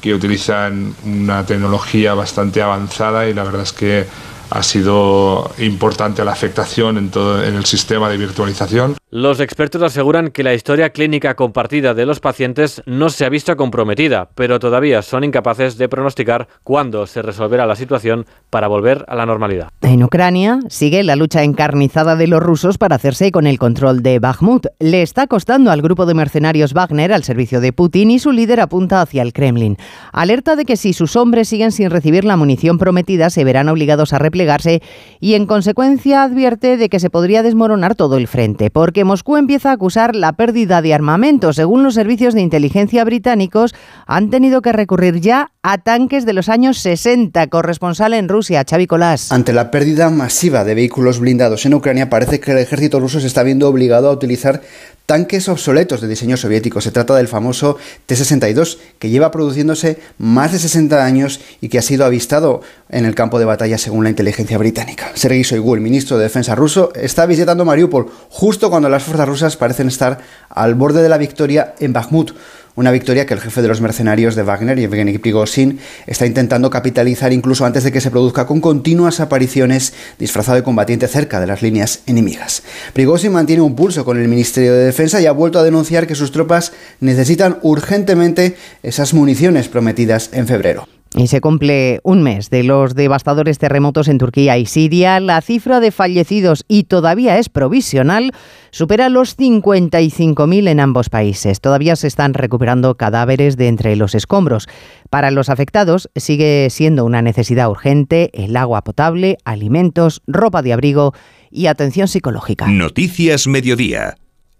que 0.00 0.12
utilizan 0.12 0.94
una 1.06 1.46
tecnología 1.46 2.12
bastante 2.12 2.60
avanzada 2.60 3.26
y 3.26 3.32
la 3.32 3.42
verdad 3.42 3.62
es 3.62 3.72
que 3.72 4.04
ha 4.54 4.62
sido 4.62 5.50
importante 5.58 6.24
la 6.24 6.30
afectación 6.30 6.96
en 6.96 7.10
todo 7.10 7.44
en 7.44 7.56
el 7.56 7.64
sistema 7.64 8.08
de 8.08 8.16
virtualización. 8.16 8.96
Los 9.16 9.38
expertos 9.38 9.80
aseguran 9.80 10.32
que 10.32 10.42
la 10.42 10.54
historia 10.54 10.90
clínica 10.90 11.36
compartida 11.36 11.94
de 11.94 12.04
los 12.04 12.18
pacientes 12.18 12.82
no 12.84 13.10
se 13.10 13.24
ha 13.24 13.28
visto 13.28 13.56
comprometida, 13.56 14.30
pero 14.34 14.58
todavía 14.58 15.02
son 15.02 15.22
incapaces 15.22 15.78
de 15.78 15.88
pronosticar 15.88 16.48
cuándo 16.64 17.06
se 17.06 17.22
resolverá 17.22 17.64
la 17.64 17.76
situación 17.76 18.26
para 18.50 18.66
volver 18.66 19.04
a 19.06 19.14
la 19.14 19.24
normalidad. 19.24 19.68
En 19.82 20.02
Ucrania 20.02 20.58
sigue 20.68 21.04
la 21.04 21.14
lucha 21.14 21.44
encarnizada 21.44 22.16
de 22.16 22.26
los 22.26 22.42
rusos 22.42 22.76
para 22.76 22.96
hacerse 22.96 23.30
con 23.30 23.46
el 23.46 23.60
control 23.60 24.02
de 24.02 24.18
Bakhmut. 24.18 24.66
Le 24.80 25.02
está 25.02 25.28
costando 25.28 25.70
al 25.70 25.80
grupo 25.80 26.06
de 26.06 26.14
mercenarios 26.14 26.72
Wagner 26.72 27.12
al 27.12 27.22
servicio 27.22 27.60
de 27.60 27.72
Putin 27.72 28.10
y 28.10 28.18
su 28.18 28.32
líder 28.32 28.58
apunta 28.58 29.00
hacia 29.00 29.22
el 29.22 29.32
Kremlin. 29.32 29.76
Alerta 30.12 30.56
de 30.56 30.64
que 30.64 30.76
si 30.76 30.92
sus 30.92 31.14
hombres 31.14 31.46
siguen 31.46 31.70
sin 31.70 31.90
recibir 31.90 32.24
la 32.24 32.36
munición 32.36 32.78
prometida 32.78 33.30
se 33.30 33.44
verán 33.44 33.68
obligados 33.68 34.12
a 34.12 34.18
replegarse 34.18 34.82
y 35.20 35.34
en 35.34 35.46
consecuencia 35.46 36.24
advierte 36.24 36.76
de 36.76 36.88
que 36.88 36.98
se 36.98 37.10
podría 37.10 37.44
desmoronar 37.44 37.94
todo 37.94 38.16
el 38.16 38.26
frente, 38.26 38.70
porque 38.70 39.03
Moscú 39.04 39.36
empieza 39.36 39.70
a 39.70 39.74
acusar 39.74 40.16
la 40.16 40.32
pérdida 40.32 40.82
de 40.82 40.94
armamento. 40.94 41.52
Según 41.52 41.82
los 41.82 41.94
servicios 41.94 42.34
de 42.34 42.40
inteligencia 42.40 43.04
británicos, 43.04 43.74
han 44.06 44.30
tenido 44.30 44.62
que 44.62 44.72
recurrir 44.72 45.20
ya 45.20 45.52
a 45.62 45.78
tanques 45.78 46.26
de 46.26 46.32
los 46.32 46.48
años 46.48 46.78
60. 46.78 47.46
Corresponsal 47.48 48.14
en 48.14 48.28
Rusia, 48.28 48.64
Xavi 48.68 48.86
Colás. 48.86 49.32
Ante 49.32 49.52
la 49.52 49.70
pérdida 49.70 50.10
masiva 50.10 50.64
de 50.64 50.74
vehículos 50.74 51.20
blindados 51.20 51.64
en 51.66 51.74
Ucrania, 51.74 52.10
parece 52.10 52.40
que 52.40 52.52
el 52.52 52.58
ejército 52.58 53.00
ruso 53.00 53.20
se 53.20 53.26
está 53.26 53.42
viendo 53.42 53.68
obligado 53.68 54.08
a 54.08 54.12
utilizar 54.12 54.62
tanques 55.06 55.48
obsoletos 55.48 56.00
de 56.00 56.08
diseño 56.08 56.36
soviético. 56.36 56.80
Se 56.80 56.90
trata 56.90 57.14
del 57.14 57.28
famoso 57.28 57.76
T-62, 58.06 58.78
que 58.98 59.10
lleva 59.10 59.30
produciéndose 59.30 59.98
más 60.18 60.52
de 60.52 60.58
60 60.58 61.04
años 61.04 61.40
y 61.60 61.68
que 61.68 61.78
ha 61.78 61.82
sido 61.82 62.04
avistado 62.04 62.62
en 62.88 63.04
el 63.04 63.14
campo 63.14 63.38
de 63.38 63.44
batalla 63.44 63.78
según 63.78 64.04
la 64.04 64.10
inteligencia 64.10 64.58
británica. 64.58 65.10
Sergei 65.14 65.42
Shoigu, 65.42 65.74
el 65.74 65.80
ministro 65.80 66.16
de 66.16 66.24
Defensa 66.24 66.54
ruso, 66.54 66.92
está 66.94 67.26
visitando 67.26 67.64
Mariupol 67.64 68.10
justo 68.30 68.70
cuando 68.70 68.88
las 68.88 69.02
fuerzas 69.02 69.28
rusas 69.28 69.56
parecen 69.56 69.88
estar 69.88 70.18
al 70.48 70.74
borde 70.74 71.02
de 71.02 71.08
la 71.08 71.18
victoria 71.18 71.74
en 71.80 71.92
Bakhmut 71.92 72.32
una 72.76 72.90
victoria 72.90 73.26
que 73.26 73.34
el 73.34 73.40
jefe 73.40 73.62
de 73.62 73.68
los 73.68 73.80
mercenarios 73.80 74.34
de 74.34 74.42
Wagner, 74.42 74.78
Yevgeny 74.78 75.18
Prigozhin, 75.18 75.78
está 76.06 76.26
intentando 76.26 76.70
capitalizar 76.70 77.32
incluso 77.32 77.64
antes 77.64 77.84
de 77.84 77.92
que 77.92 78.00
se 78.00 78.10
produzca 78.10 78.46
con 78.46 78.60
continuas 78.60 79.20
apariciones 79.20 79.92
disfrazado 80.18 80.56
de 80.56 80.64
combatiente 80.64 81.08
cerca 81.08 81.40
de 81.40 81.46
las 81.46 81.62
líneas 81.62 82.00
enemigas. 82.06 82.62
Prigozhin 82.92 83.32
mantiene 83.32 83.62
un 83.62 83.76
pulso 83.76 84.04
con 84.04 84.20
el 84.20 84.28
Ministerio 84.28 84.74
de 84.74 84.84
Defensa 84.84 85.20
y 85.20 85.26
ha 85.26 85.32
vuelto 85.32 85.58
a 85.58 85.64
denunciar 85.64 86.06
que 86.06 86.14
sus 86.14 86.32
tropas 86.32 86.72
necesitan 87.00 87.58
urgentemente 87.62 88.56
esas 88.82 89.14
municiones 89.14 89.68
prometidas 89.68 90.30
en 90.32 90.46
febrero. 90.46 90.86
Y 91.16 91.28
se 91.28 91.40
cumple 91.40 92.00
un 92.02 92.24
mes 92.24 92.50
de 92.50 92.64
los 92.64 92.96
devastadores 92.96 93.58
terremotos 93.58 94.08
en 94.08 94.18
Turquía 94.18 94.58
y 94.58 94.66
Siria. 94.66 95.20
La 95.20 95.40
cifra 95.42 95.78
de 95.78 95.92
fallecidos, 95.92 96.64
y 96.66 96.84
todavía 96.84 97.38
es 97.38 97.48
provisional, 97.48 98.32
supera 98.70 99.08
los 99.08 99.38
55.000 99.38 100.68
en 100.68 100.80
ambos 100.80 101.10
países. 101.10 101.60
Todavía 101.60 101.94
se 101.94 102.08
están 102.08 102.34
recuperando 102.34 102.96
cadáveres 102.96 103.56
de 103.56 103.68
entre 103.68 103.94
los 103.94 104.16
escombros. 104.16 104.66
Para 105.08 105.30
los 105.30 105.50
afectados 105.50 106.10
sigue 106.16 106.68
siendo 106.70 107.04
una 107.04 107.22
necesidad 107.22 107.70
urgente 107.70 108.30
el 108.34 108.56
agua 108.56 108.82
potable, 108.82 109.38
alimentos, 109.44 110.20
ropa 110.26 110.62
de 110.62 110.72
abrigo 110.72 111.14
y 111.48 111.66
atención 111.66 112.08
psicológica. 112.08 112.66
Noticias 112.66 113.46
Mediodía. 113.46 114.16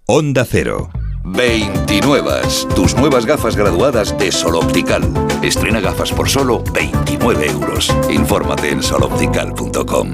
Onda 0.07 0.45
Cero. 0.49 0.91
29. 1.25 2.43
Tus 2.77 2.95
nuevas 2.97 3.25
gafas 3.25 3.57
graduadas 3.57 4.17
de 4.19 4.31
Sol 4.31 4.57
Optical. 4.57 5.03
Estrena 5.43 5.81
gafas 5.81 6.13
por 6.13 6.29
solo 6.29 6.63
29 6.73 7.47
euros. 7.47 7.93
Infórmate 8.11 8.71
en 8.71 8.83
soloptical.com. 8.83 10.09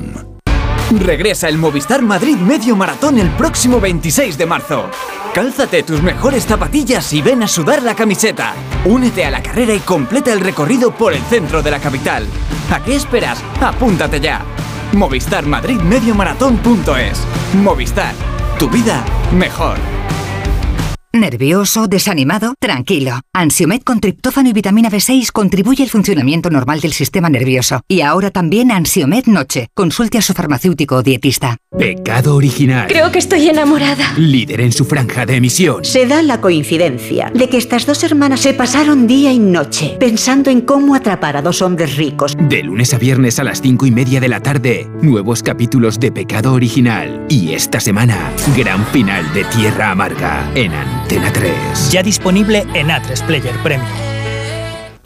Regresa 1.01 1.49
el 1.49 1.59
Movistar 1.59 2.03
Madrid 2.03 2.37
Medio 2.37 2.77
Maratón 2.77 3.19
el 3.19 3.29
próximo 3.31 3.81
26 3.81 4.39
de 4.39 4.47
marzo. 4.47 4.91
Cálzate 5.35 5.83
tus 5.83 6.01
mejores 6.01 6.47
zapatillas 6.47 7.13
y 7.13 7.23
ven 7.23 7.43
a 7.43 7.49
sudar 7.49 7.83
la 7.83 7.95
camiseta. 7.95 8.55
Únete 8.85 9.25
a 9.25 9.31
la 9.31 9.43
carrera 9.43 9.75
y 9.75 9.81
completa 9.81 10.33
el 10.33 10.41
recorrido 10.41 10.93
por 10.93 11.13
el 11.13 11.23
centro 11.23 11.61
de 11.63 11.73
la 11.73 11.81
capital. 11.81 12.27
¿A 12.73 12.83
qué 12.83 12.95
esperas? 12.95 13.43
Apúntate 13.61 14.21
ya. 14.21 14.45
Movistar 14.93 15.45
Madrid 15.45 15.81
Medio 15.81 16.15
Maratón.es. 16.15 17.21
Movistar. 17.55 18.15
Tu 18.59 18.69
vida 18.69 19.05
mejor. 19.33 20.00
¿Nervioso? 21.13 21.89
¿Desanimado? 21.89 22.55
Tranquilo. 22.61 23.21
Ansiomed 23.35 23.83
con 23.83 23.99
triptófano 23.99 24.49
y 24.49 24.53
vitamina 24.53 24.89
B6 24.91 25.33
contribuye 25.33 25.83
al 25.83 25.89
funcionamiento 25.89 26.51
normal 26.51 26.81
del 26.81 26.93
sistema 26.93 27.29
nervioso. 27.29 27.81
Y 27.89 28.03
ahora 28.03 28.31
también 28.31 28.71
Ansiomed 28.71 29.27
Noche. 29.27 29.71
Consulte 29.75 30.19
a 30.19 30.23
su 30.23 30.35
farmacéutico 30.35 30.97
o 30.97 31.03
dietista. 31.03 31.57
Pecado 31.77 32.37
original. 32.37 32.87
Creo 32.87 33.11
que 33.11 33.19
estoy 33.19 33.49
enamorada. 33.49 34.15
Líder 34.17 34.61
en 34.61 34.71
su 34.71 34.85
franja 34.85 35.27
de 35.27 35.37
emisión. 35.37 35.85
Se 35.85 36.07
da 36.07 36.23
la 36.23 36.41
coincidencia 36.41 37.33
de 37.35 37.49
que 37.49 37.57
estas 37.57 37.87
dos 37.87 38.05
hermanas 38.05 38.41
se 38.41 38.55
pasaron 38.55 39.09
día 39.09 39.33
y 39.33 39.41
noche 39.41 39.97
pensando 39.99 40.49
en 40.49 40.61
cómo 40.61 40.95
atrapar 40.95 41.37
a 41.37 41.43
dos 41.43 41.61
hombres 41.61 41.97
ricos. 41.97 42.37
De 42.39 42.63
lunes 42.63 42.95
a 42.95 42.99
viernes 42.99 43.41
a 43.41 43.45
las 43.45 43.61
cinco 43.61 43.85
y 43.85 43.91
media 43.91 44.21
de 44.21 44.29
la 44.29 44.41
tarde, 44.41 44.89
nuevos 45.03 45.43
capítulos 45.43 45.99
de 45.99 46.13
Pecado 46.13 46.53
original. 46.53 47.27
Y 47.29 47.53
esta 47.53 47.81
semana, 47.81 48.33
gran 48.57 48.87
final 48.87 49.33
de 49.33 49.43
Tierra 49.45 49.91
Amarga 49.91 50.49
en 50.55 50.73
Antena 51.11 51.33
3. 51.33 51.91
Ya 51.91 52.05
disponible 52.05 52.65
en 52.73 52.89
A3 52.89 53.27
Player 53.27 53.55
Premium. 53.65 54.20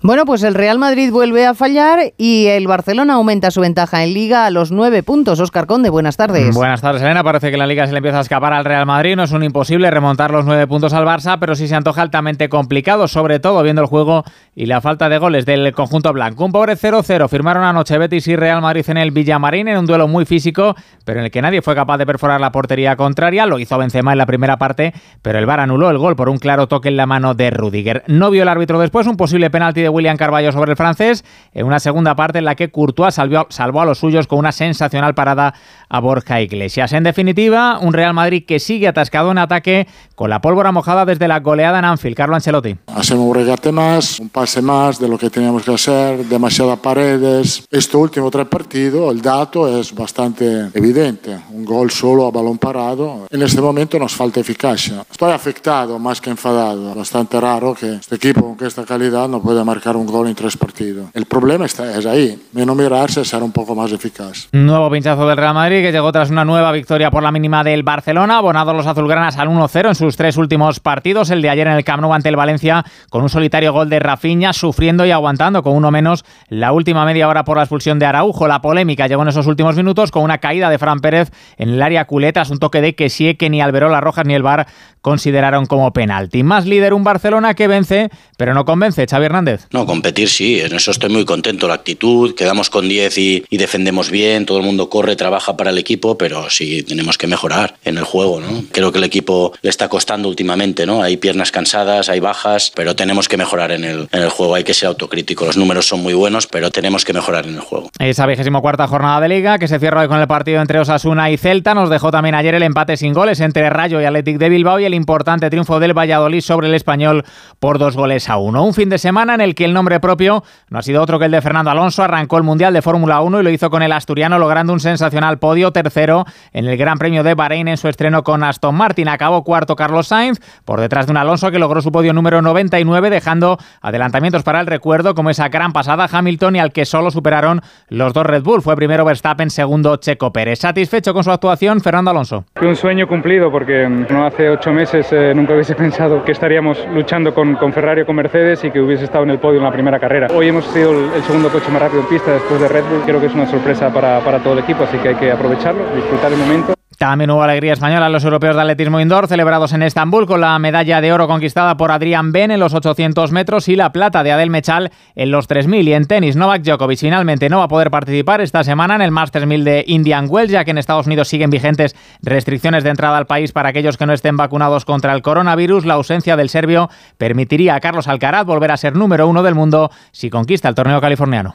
Bueno, 0.07 0.27
pues 0.27 0.43
el 0.43 0.53
Real 0.53 0.79
Madrid 0.79 1.11
vuelve 1.11 1.47
a 1.47 1.55
fallar 1.55 2.13
y 2.19 2.49
el 2.49 2.67
Barcelona 2.67 3.15
aumenta 3.15 3.51
su 3.51 3.63
ventaja 3.63 4.05
en 4.05 4.13
Liga 4.13 4.45
a 4.45 4.51
los 4.51 4.71
nueve 4.71 5.03
puntos. 5.03 5.41
Oscar 5.41 5.67
Conde, 5.67 5.89
buenas 5.89 6.19
tardes. 6.19 6.55
Buenas 6.55 6.83
tardes, 6.83 7.01
Elena. 7.01 7.25
Parece 7.25 7.51
que 7.51 7.57
la 7.57 7.67
Liga 7.67 7.87
se 7.87 7.93
le 7.93 8.01
empieza 8.01 8.19
a 8.19 8.21
escapar 8.21 8.53
al 8.53 8.67
Real 8.67 8.85
Madrid. 8.85 9.17
No 9.17 9.23
es 9.23 9.33
un 9.33 9.43
imposible 9.43 9.91
remontar 9.91 10.31
los 10.31 10.45
nueve 10.45 10.67
puntos 10.67 10.93
al 10.93 11.07
Barça, 11.07 11.39
pero 11.41 11.55
sí 11.55 11.69
se 11.69 11.75
antoja 11.75 12.03
altamente 12.03 12.51
complicado, 12.51 13.09
sobre 13.09 13.41
todo 13.41 13.63
viendo 13.63 13.81
el 13.81 13.89
juego 13.89 14.25
y 14.55 14.67
la 14.67 14.83
falta 14.83 15.09
de 15.09 15.17
goles 15.17 15.47
del 15.47 15.73
conjunto 15.73 16.13
blanco. 16.13 16.45
Un 16.45 16.53
pobre 16.53 16.75
0-0 16.75 17.27
firmaron 17.31 17.65
anoche 17.65 17.97
Betis 17.97 18.29
y 18.29 18.37
Real 18.37 18.61
Madrid 18.61 18.85
en 18.89 18.99
el 18.99 19.11
Villamarín 19.11 19.69
en 19.69 19.79
un 19.79 19.87
duelo 19.87 20.07
muy 20.07 20.27
físico, 20.27 20.77
pero 21.07 21.21
en 21.21 21.25
el 21.25 21.31
que 21.31 21.41
nadie 21.41 21.63
fue 21.63 21.75
capaz 21.75 21.97
de 21.97 22.05
perforar 22.05 22.43
la 22.43 22.53
portería 22.53 22.95
contraria. 22.97 23.47
Lo 23.47 23.59
hizo 23.59 23.79
Benzema 23.79 24.13
en 24.13 24.19
la 24.19 24.27
primera 24.27 24.59
parte, 24.59 24.93
pero 25.23 25.39
el 25.39 25.47
VAR 25.47 25.61
anuló 25.61 25.89
el 25.89 25.97
gol 25.97 26.15
por 26.15 26.29
un 26.29 26.37
claro 26.37 26.69
toque 26.69 26.91
en 26.91 26.99
la 26.99 27.07
mano 27.07 27.33
de 27.33 27.49
Rudiger. 27.49 28.05
No 28.07 28.31
vio 28.31 28.43
el 28.43 28.49
árbitro 28.51 28.79
después 28.79 29.07
un 29.07 29.17
posible 29.17 29.49
penalti 29.49 29.81
de 29.81 29.94
William 29.95 30.17
Carballo 30.17 30.53
sobre 30.53 30.73
el 30.73 30.77
francés, 30.77 31.25
en 31.53 31.67
una 31.67 31.81
segunda 31.81 32.15
parte 32.15 32.39
en 32.39 32.45
la 32.45 32.55
que 32.55 32.71
Courtois 32.71 33.15
salvó, 33.15 33.47
salvó 33.49 33.81
a 33.81 33.85
los 33.85 33.99
suyos 33.99 34.27
con 34.27 34.39
una 34.39 34.53
sensacional 34.53 35.15
parada 35.15 35.55
a 35.89 36.01
Borja 36.01 36.41
Iglesias. 36.41 36.93
En 36.93 37.05
definitiva, 37.05 37.79
un 37.79 37.93
Real 37.93 38.15
Madrid 38.15 38.45
que 38.47 38.59
sigue 38.59 38.89
atascado 38.89 39.31
en 39.31 39.39
ataque 39.39 39.87
con 40.15 40.31
la 40.31 40.41
pólvora 40.41 40.73
mojada 40.73 41.05
desde 41.05 41.29
la 41.29 41.41
goleada 41.41 41.79
en 41.79 41.85
Anfield. 41.85 42.17
Carlo 42.17 42.35
Ancelotti. 42.35 42.77
Hacemos 42.87 43.29
un 43.29 43.35
regate 43.35 43.71
más, 43.73 44.19
un 44.21 44.29
pase 44.29 44.63
más 44.63 44.99
de 44.99 45.09
lo 45.09 45.19
que 45.19 45.31
teníamos 45.31 45.63
que 45.63 45.75
hacer, 45.75 46.25
demasiadas 46.25 46.79
paredes. 46.79 47.67
Este 47.71 47.97
último 47.97 48.31
tres 48.31 48.47
partidos, 48.47 49.13
el 49.13 49.21
dato 49.21 49.69
es 49.69 49.95
bastante 49.95 50.71
evidente. 50.75 51.39
Un 51.51 51.65
gol 51.65 51.91
solo 51.91 52.27
a 52.27 52.31
balón 52.31 52.59
parado. 52.59 53.27
En 53.31 53.43
este 53.43 53.61
momento 53.61 53.99
nos 53.99 54.15
falta 54.15 54.41
eficacia. 54.41 55.05
Estoy 55.11 55.33
afectado 55.33 55.99
más 55.99 56.21
que 56.21 56.31
enfadado. 56.31 56.95
Bastante 56.95 57.41
raro 57.41 57.75
que 57.75 57.95
este 57.95 58.15
equipo 58.17 58.57
con 58.57 58.67
esta 58.67 58.85
calidad 58.85 59.29
no 59.29 59.43
pueda 59.43 59.65
marcar 59.65 59.84
un 59.93 60.07
gol 60.07 60.29
en 60.29 60.35
tres 60.35 60.57
partidos. 60.57 61.11
El 61.15 61.27
problema 61.27 61.67
está, 61.67 61.97
es 61.97 62.07
ahí, 62.07 62.41
menos 62.53 62.77
mirarse, 62.77 63.25
ser 63.25 63.43
un 63.43 63.53
poco 63.53 63.75
más 63.75 63.93
eficaz. 63.93 64.49
Nuevo 64.53 64.91
pinchazo 64.91 65.27
del 65.29 65.37
Real 65.37 65.55
Madrid 65.55 65.83
que 65.83 65.93
llegó 65.93 66.11
tras 66.13 66.31
una 66.31 66.45
nueva 66.45 66.73
victoria 66.73 67.11
por 67.11 67.23
la 67.23 67.31
mínima 67.31 67.63
del 67.63 67.83
Barcelona, 67.83 68.39
abonados 68.39 68.75
los 68.75 68.87
azulgranas 68.87 69.37
al 69.39 69.49
1-0 69.49 69.89
en 69.89 69.95
sus 69.95 70.17
tres 70.17 70.37
últimos 70.37 70.81
partidos, 70.81 71.31
el 71.31 71.43
de 71.43 71.51
ayer 71.51 71.67
en 71.67 71.75
el 71.75 71.85
Camp 71.85 72.03
Nou 72.03 72.13
ante 72.13 72.29
el 72.29 72.37
Valencia 72.37 72.85
con 73.11 73.23
un 73.23 73.29
solitario 73.29 73.73
gol 73.73 73.89
de 73.89 73.99
Rafinha, 73.99 74.53
sufriendo 74.53 75.07
y 75.07 75.11
aguantando 75.11 75.63
con 75.63 75.75
uno 75.75 75.91
menos 75.91 76.25
la 76.49 76.73
última 76.73 77.05
media 77.05 77.29
hora 77.29 77.45
por 77.45 77.57
la 77.57 77.65
expulsión 77.65 77.99
de 77.99 78.07
Araujo. 78.07 78.49
La 78.49 78.61
polémica 78.61 79.07
llegó 79.07 79.23
en 79.23 79.29
esos 79.29 79.47
últimos 79.47 79.77
minutos 79.77 80.11
con 80.11 80.23
una 80.23 80.39
caída 80.39 80.71
de 80.71 80.79
Fran 80.79 81.01
Pérez 81.01 81.31
en 81.57 81.71
el 81.71 81.83
área 81.83 82.07
culetas, 82.07 82.51
un 82.51 82.59
toque 82.59 82.81
de 82.81 82.95
que 82.95 83.09
que 83.39 83.51
ni 83.51 83.61
Alberola 83.61 84.01
Rojas 84.01 84.27
ni 84.27 84.35
el 84.35 84.43
VAR 84.43 84.67
consideraron 85.01 85.67
como 85.67 85.93
penalti. 85.93 86.43
Más 86.43 86.67
líder 86.67 86.95
un 86.95 87.05
Barcelona 87.05 87.55
que 87.55 87.69
vence, 87.69 88.11
pero 88.37 88.55
no 88.55 88.65
convence, 88.65 89.07
Xavi 89.07 89.27
Hernández. 89.27 89.64
No, 89.71 89.87
competir 89.87 90.29
sí, 90.29 90.61
en 90.61 90.75
eso 90.75 90.91
estoy 90.91 91.11
muy 91.11 91.25
contento. 91.25 91.69
La 91.69 91.75
actitud, 91.75 92.35
quedamos 92.35 92.71
con 92.71 92.89
10 92.89 93.19
y, 93.19 93.45
defendemos 93.51 94.11
bien, 94.11 94.47
todo 94.47 94.59
el 94.59 94.65
mundo 94.65 94.89
corre, 94.89 95.17
trabaja 95.17 95.57
para 95.57 95.71
el 95.71 95.79
equipo, 95.79 96.19
pero 96.19 96.51
sí 96.51 96.83
tenemos 96.83 97.19
que 97.19 97.27
mejorar 97.27 97.77
en 97.85 97.99
el 97.99 98.05
juego, 98.05 98.41
¿no? 98.41 98.65
Creo 98.73 98.93
que 98.93 98.99
el 98.99 99.05
equipo 99.05 99.53
le 99.63 99.71
está 99.71 99.89
costando 99.89 100.29
últimamente, 100.29 100.87
¿no? 100.87 101.03
Hay 101.03 101.17
piernas 101.17 101.51
cansadas, 101.51 102.09
hay 102.09 102.21
bajas, 102.21 102.73
pero 102.75 102.95
tenemos 102.95 103.29
que 103.29 103.37
mejorar 103.37 103.73
en 103.73 103.85
el, 103.85 104.09
en 104.13 104.23
el 104.23 104.31
juego, 104.31 104.55
hay 104.55 104.65
que 104.65 104.75
ser 104.75 104.89
autocrítico. 104.89 105.47
Los 105.47 105.57
números 105.57 105.87
son 105.87 106.03
muy 106.03 106.15
buenos, 106.15 106.47
pero 106.47 106.71
tenemos 106.71 107.05
que 107.05 107.13
mejorar 107.13 107.47
en 107.47 107.55
el 107.55 107.61
juego. 107.61 107.91
Esa 107.99 108.27
vigésimo 108.27 108.61
cuarta 108.61 108.87
jornada 108.87 109.21
de 109.21 109.29
Liga, 109.29 109.59
que 109.59 109.69
se 109.69 109.79
cierra 109.79 110.03
hoy 110.03 110.09
con 110.09 110.21
el 110.21 110.27
partido 110.27 110.61
entre 110.61 110.79
Osasuna 110.79 111.31
y 111.31 111.37
Celta, 111.37 111.75
nos 111.75 111.91
dejó 111.91 112.11
también 112.11 112.35
ayer 112.35 112.55
el 112.55 112.63
empate 112.63 112.97
sin 112.97 113.13
goles 113.13 113.41
entre 113.41 113.71
Rayo 113.71 114.01
y 114.01 114.05
Athletic 114.05 114.39
de 114.39 114.49
Bilbao 114.49 114.81
y 114.81 114.85
el 114.85 114.95
importante 114.95 115.51
triunfo 115.51 115.81
del 115.81 115.97
Valladolid 115.97 116.41
sobre 116.41 116.69
el 116.69 116.75
español 116.75 117.25
por 117.59 117.79
dos 117.79 117.97
goles 117.97 118.29
a 118.29 118.37
uno. 118.37 118.65
Un 118.65 118.75
fin 118.75 118.89
de 118.89 118.99
semana 118.99 119.35
en 119.35 119.41
el 119.41 119.54
que 119.55 119.65
el 119.65 119.73
nombre 119.73 120.01
propio 120.01 120.43
no 120.69 120.79
ha 120.79 120.83
sido 120.83 121.03
otro 121.03 121.19
que 121.19 121.27
el 121.27 121.31
de 121.31 121.41
Fernando 121.41 121.71
Alonso. 121.71 122.03
Arrancó 122.03 122.37
el 122.37 122.43
Mundial 122.43 122.75
de 122.75 122.83
Fórmula 122.83 123.21
1 123.21 123.41
y 123.41 123.43
lo 123.43 123.51
hizo 123.51 123.71
con 123.71 123.83
el 123.83 123.93
asturiano 123.93 124.39
logrando 124.39 124.73
un 124.73 124.81
sensacional 124.81 125.39
podio 125.39 125.71
tercero 125.73 126.25
en 126.53 126.67
el 126.67 126.77
Gran 126.77 126.99
Premio 126.99 127.23
de 127.23 127.35
Bahrein 127.35 127.69
en 127.69 127.77
su 127.77 127.89
estreno 127.89 128.23
con 128.23 128.43
Aston 128.43 128.75
Martin. 128.75 129.09
Acabó 129.09 129.45
cuarto 129.45 129.77
Carlos 129.77 130.09
Sainz 130.09 130.41
por 130.65 130.81
detrás 130.81 131.07
de 131.07 131.13
un 131.13 131.17
Alonso 131.17 131.51
que 131.51 131.59
logró 131.59 131.81
su 131.81 131.93
podio 131.93 132.13
número 132.13 132.43
99 132.43 133.11
dejando 133.11 133.59
adelantamientos 133.81 134.43
para 134.43 134.61
el 134.61 134.67
recuerdo 134.67 135.15
como 135.15 135.31
esa 135.31 135.49
gran 135.49 135.73
pasada 135.73 136.09
Hamilton 136.11 136.57
y 136.57 136.59
al 136.59 136.73
que 136.73 136.85
solo 136.85 137.11
superaron 137.11 137.61
los 137.89 138.13
dos 138.13 138.27
Red 138.27 138.43
Bull. 138.43 138.63
Fue 138.63 138.77
primero 138.77 139.05
Verstappen, 139.05 139.51
segundo 139.51 139.97
Checo 139.97 140.33
Pérez. 140.33 140.61
Satisfecho 140.61 141.13
con 141.15 141.25
su 141.25 141.31
actuación 141.31 141.81
Fernando 141.81 142.11
Alonso. 142.11 142.45
Un 142.61 142.77
sueño 142.77 143.07
cumplido 143.07 143.51
porque 143.51 143.89
no 143.89 144.27
hace 144.27 144.49
ocho 144.49 144.73
meses 144.73 145.07
eh, 145.13 145.33
nunca 145.35 145.55
hubiese 145.55 145.75
pensado 145.85 146.25
que 146.25 146.33
estaríamos 146.33 146.87
luchando 146.93 147.35
con, 147.35 147.55
con, 147.57 147.73
Ferrari 147.73 148.03
o 148.03 148.07
con 148.07 148.17
Mercedes 148.17 148.65
y 148.65 148.71
que 148.71 148.81
hubiese 148.81 149.05
estado 149.05 149.25
en 149.25 149.31
el 149.31 149.39
en 149.53 149.63
la 149.63 149.71
primera 149.71 150.01
carrera. 150.01 150.29
Hoy 150.35 150.49
hemos 150.49 150.65
sido 150.67 151.15
el, 151.15 151.23
segundo 151.25 151.51
coche 151.51 151.71
más 151.71 151.83
rápido 151.83 152.01
en 152.03 152.09
pista 152.09 152.33
después 152.33 152.61
de 152.61 152.69
Red 152.69 152.85
Bull. 152.85 153.03
Creo 153.05 153.21
que 153.21 153.27
es 153.27 153.35
una 153.35 153.47
sorpresa 153.47 153.93
para, 153.93 154.21
para 154.21 154.39
todo 154.43 154.55
el 154.55 154.61
equipo, 154.61 154.85
así 154.85 154.97
que 154.99 155.09
hay 155.09 155.15
que 155.17 155.31
aprovecharlo, 155.31 155.85
disfrutar 155.95 156.33
el 156.33 156.39
momento. 156.39 156.75
También 156.99 157.31
hubo 157.31 157.43
alegría 157.43 157.73
española 157.73 158.07
en 158.07 158.13
los 158.13 158.25
europeos 158.25 158.55
de 158.55 158.63
atletismo 158.63 159.01
indoor 159.01 159.27
celebrados 159.27 159.73
en 159.73 159.83
Estambul 159.83 160.27
con 160.27 160.41
la 160.41 160.59
medalla 160.59 161.01
de 161.01 161.13
oro 161.13 161.27
conquistada 161.27 161.77
por 161.77 161.91
Adrián 161.91 162.33
Ben 162.33 162.51
en 162.51 162.61
los 162.61 162.75
800 162.75 163.33
metros 163.33 163.69
y 163.69 163.77
la 163.77 163.93
plata 163.93 164.23
de 164.23 164.33
Adel 164.33 164.51
Mechal 164.51 164.93
en 165.15 165.31
los 165.31 165.47
3000. 165.47 165.89
Y 165.89 165.93
en 165.95 166.07
tenis, 166.07 166.37
Novak 166.37 166.63
Djokovic 166.63 167.01
finalmente 167.01 167.49
no 167.49 167.59
va 167.59 167.65
a 167.65 167.69
poder 167.69 167.91
participar 167.91 168.41
esta 168.41 168.63
semana 168.65 168.95
en 168.95 169.03
el 169.03 169.11
Masters 169.11 169.47
1000 169.47 169.65
de 169.65 169.85
Indian 169.87 170.27
Wells, 170.29 170.53
ya 170.53 170.65
que 170.65 170.71
en 170.71 170.79
Estados 170.79 171.07
Unidos 171.07 171.29
siguen 171.29 171.51
vigentes 171.51 171.97
restricciones 172.23 172.85
de 172.85 172.91
entrada 172.91 173.17
al 173.17 173.27
país 173.27 173.53
para 173.53 173.71
aquellos 173.71 173.97
que 173.97 174.07
no 174.07 174.13
estén 174.13 174.37
vacunados 174.37 174.85
contra 174.85 175.13
el 175.15 175.23
coronavirus. 175.23 175.87
La 175.87 175.95
ausencia 175.95 176.37
del 176.37 176.49
serbio 176.49 176.91
permitiría 177.19 177.75
a 177.75 177.81
Carlos 177.81 178.09
Alcaraz 178.09 178.45
volver 178.45 178.71
a 178.71 178.77
ser 178.77 178.95
número 178.95 179.27
uno 179.29 179.43
del 179.43 179.55
mundo 179.55 179.91
si 180.13 180.31
conquista 180.31 180.69
el 180.69 180.75
torneo 180.75 181.01
californiano. 181.01 181.55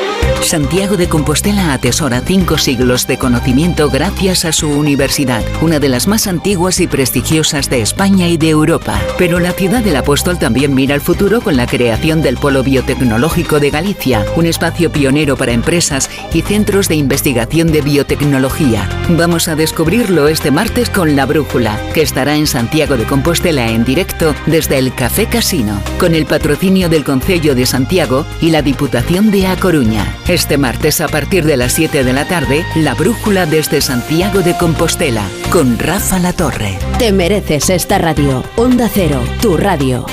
Santiago 0.41 0.97
de 0.97 1.07
Compostela 1.07 1.71
atesora 1.71 2.21
cinco 2.25 2.57
siglos 2.57 3.07
de 3.07 3.17
conocimiento 3.17 3.89
gracias 3.89 4.43
a 4.43 4.51
su 4.51 4.67
universidad, 4.69 5.43
una 5.61 5.79
de 5.79 5.87
las 5.87 6.07
más 6.07 6.27
antiguas 6.27 6.79
y 6.79 6.87
prestigiosas 6.87 7.69
de 7.69 7.81
España 7.81 8.27
y 8.27 8.37
de 8.37 8.49
Europa. 8.49 8.99
Pero 9.17 9.39
la 9.39 9.53
ciudad 9.53 9.81
del 9.81 9.95
apóstol 9.95 10.39
también 10.39 10.73
mira 10.73 10.95
al 10.95 11.01
futuro 11.01 11.41
con 11.41 11.55
la 11.55 11.67
creación 11.67 12.21
del 12.21 12.37
Polo 12.37 12.63
Biotecnológico 12.63 13.59
de 13.59 13.69
Galicia, 13.69 14.25
un 14.35 14.45
espacio 14.45 14.91
pionero 14.91 15.37
para 15.37 15.53
empresas 15.53 16.09
y 16.33 16.41
centros 16.41 16.89
de 16.89 16.95
investigación 16.95 17.71
de 17.71 17.81
biotecnología. 17.81 18.89
Vamos 19.09 19.47
a 19.47 19.55
descubrirlo 19.55 20.27
este 20.27 20.51
martes 20.51 20.89
con 20.89 21.15
La 21.15 21.25
Brújula, 21.25 21.79
que 21.93 22.01
estará 22.01 22.35
en 22.35 22.47
Santiago 22.47 22.97
de 22.97 23.05
Compostela 23.05 23.69
en 23.69 23.85
directo 23.85 24.35
desde 24.47 24.79
el 24.79 24.93
Café 24.93 25.27
Casino, 25.27 25.79
con 25.97 26.15
el 26.15 26.25
patrocinio 26.25 26.89
del 26.89 27.03
Concello 27.05 27.55
de 27.55 27.65
Santiago 27.65 28.25
y 28.41 28.49
la 28.49 28.63
Diputación 28.63 29.31
de 29.31 29.47
A 29.47 29.55
Coruña. 29.55 30.17
Este 30.31 30.57
martes 30.57 30.99
a 31.01 31.09
partir 31.09 31.43
de 31.43 31.57
las 31.57 31.73
7 31.73 32.05
de 32.05 32.13
la 32.13 32.25
tarde, 32.25 32.63
La 32.77 32.93
Brújula 32.93 33.45
desde 33.45 33.81
Santiago 33.81 34.39
de 34.39 34.55
Compostela, 34.55 35.27
con 35.51 35.77
Rafa 35.77 36.19
La 36.19 36.31
Torre. 36.31 36.79
Te 36.97 37.11
mereces 37.11 37.69
esta 37.69 37.97
radio. 37.97 38.41
Onda 38.55 38.87
Cero, 38.87 39.19
tu 39.41 39.57
radio. 39.57 40.05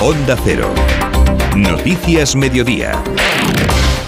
Onda 0.00 0.38
Cero. 0.42 0.72
Noticias 1.54 2.34
Mediodía. 2.34 2.92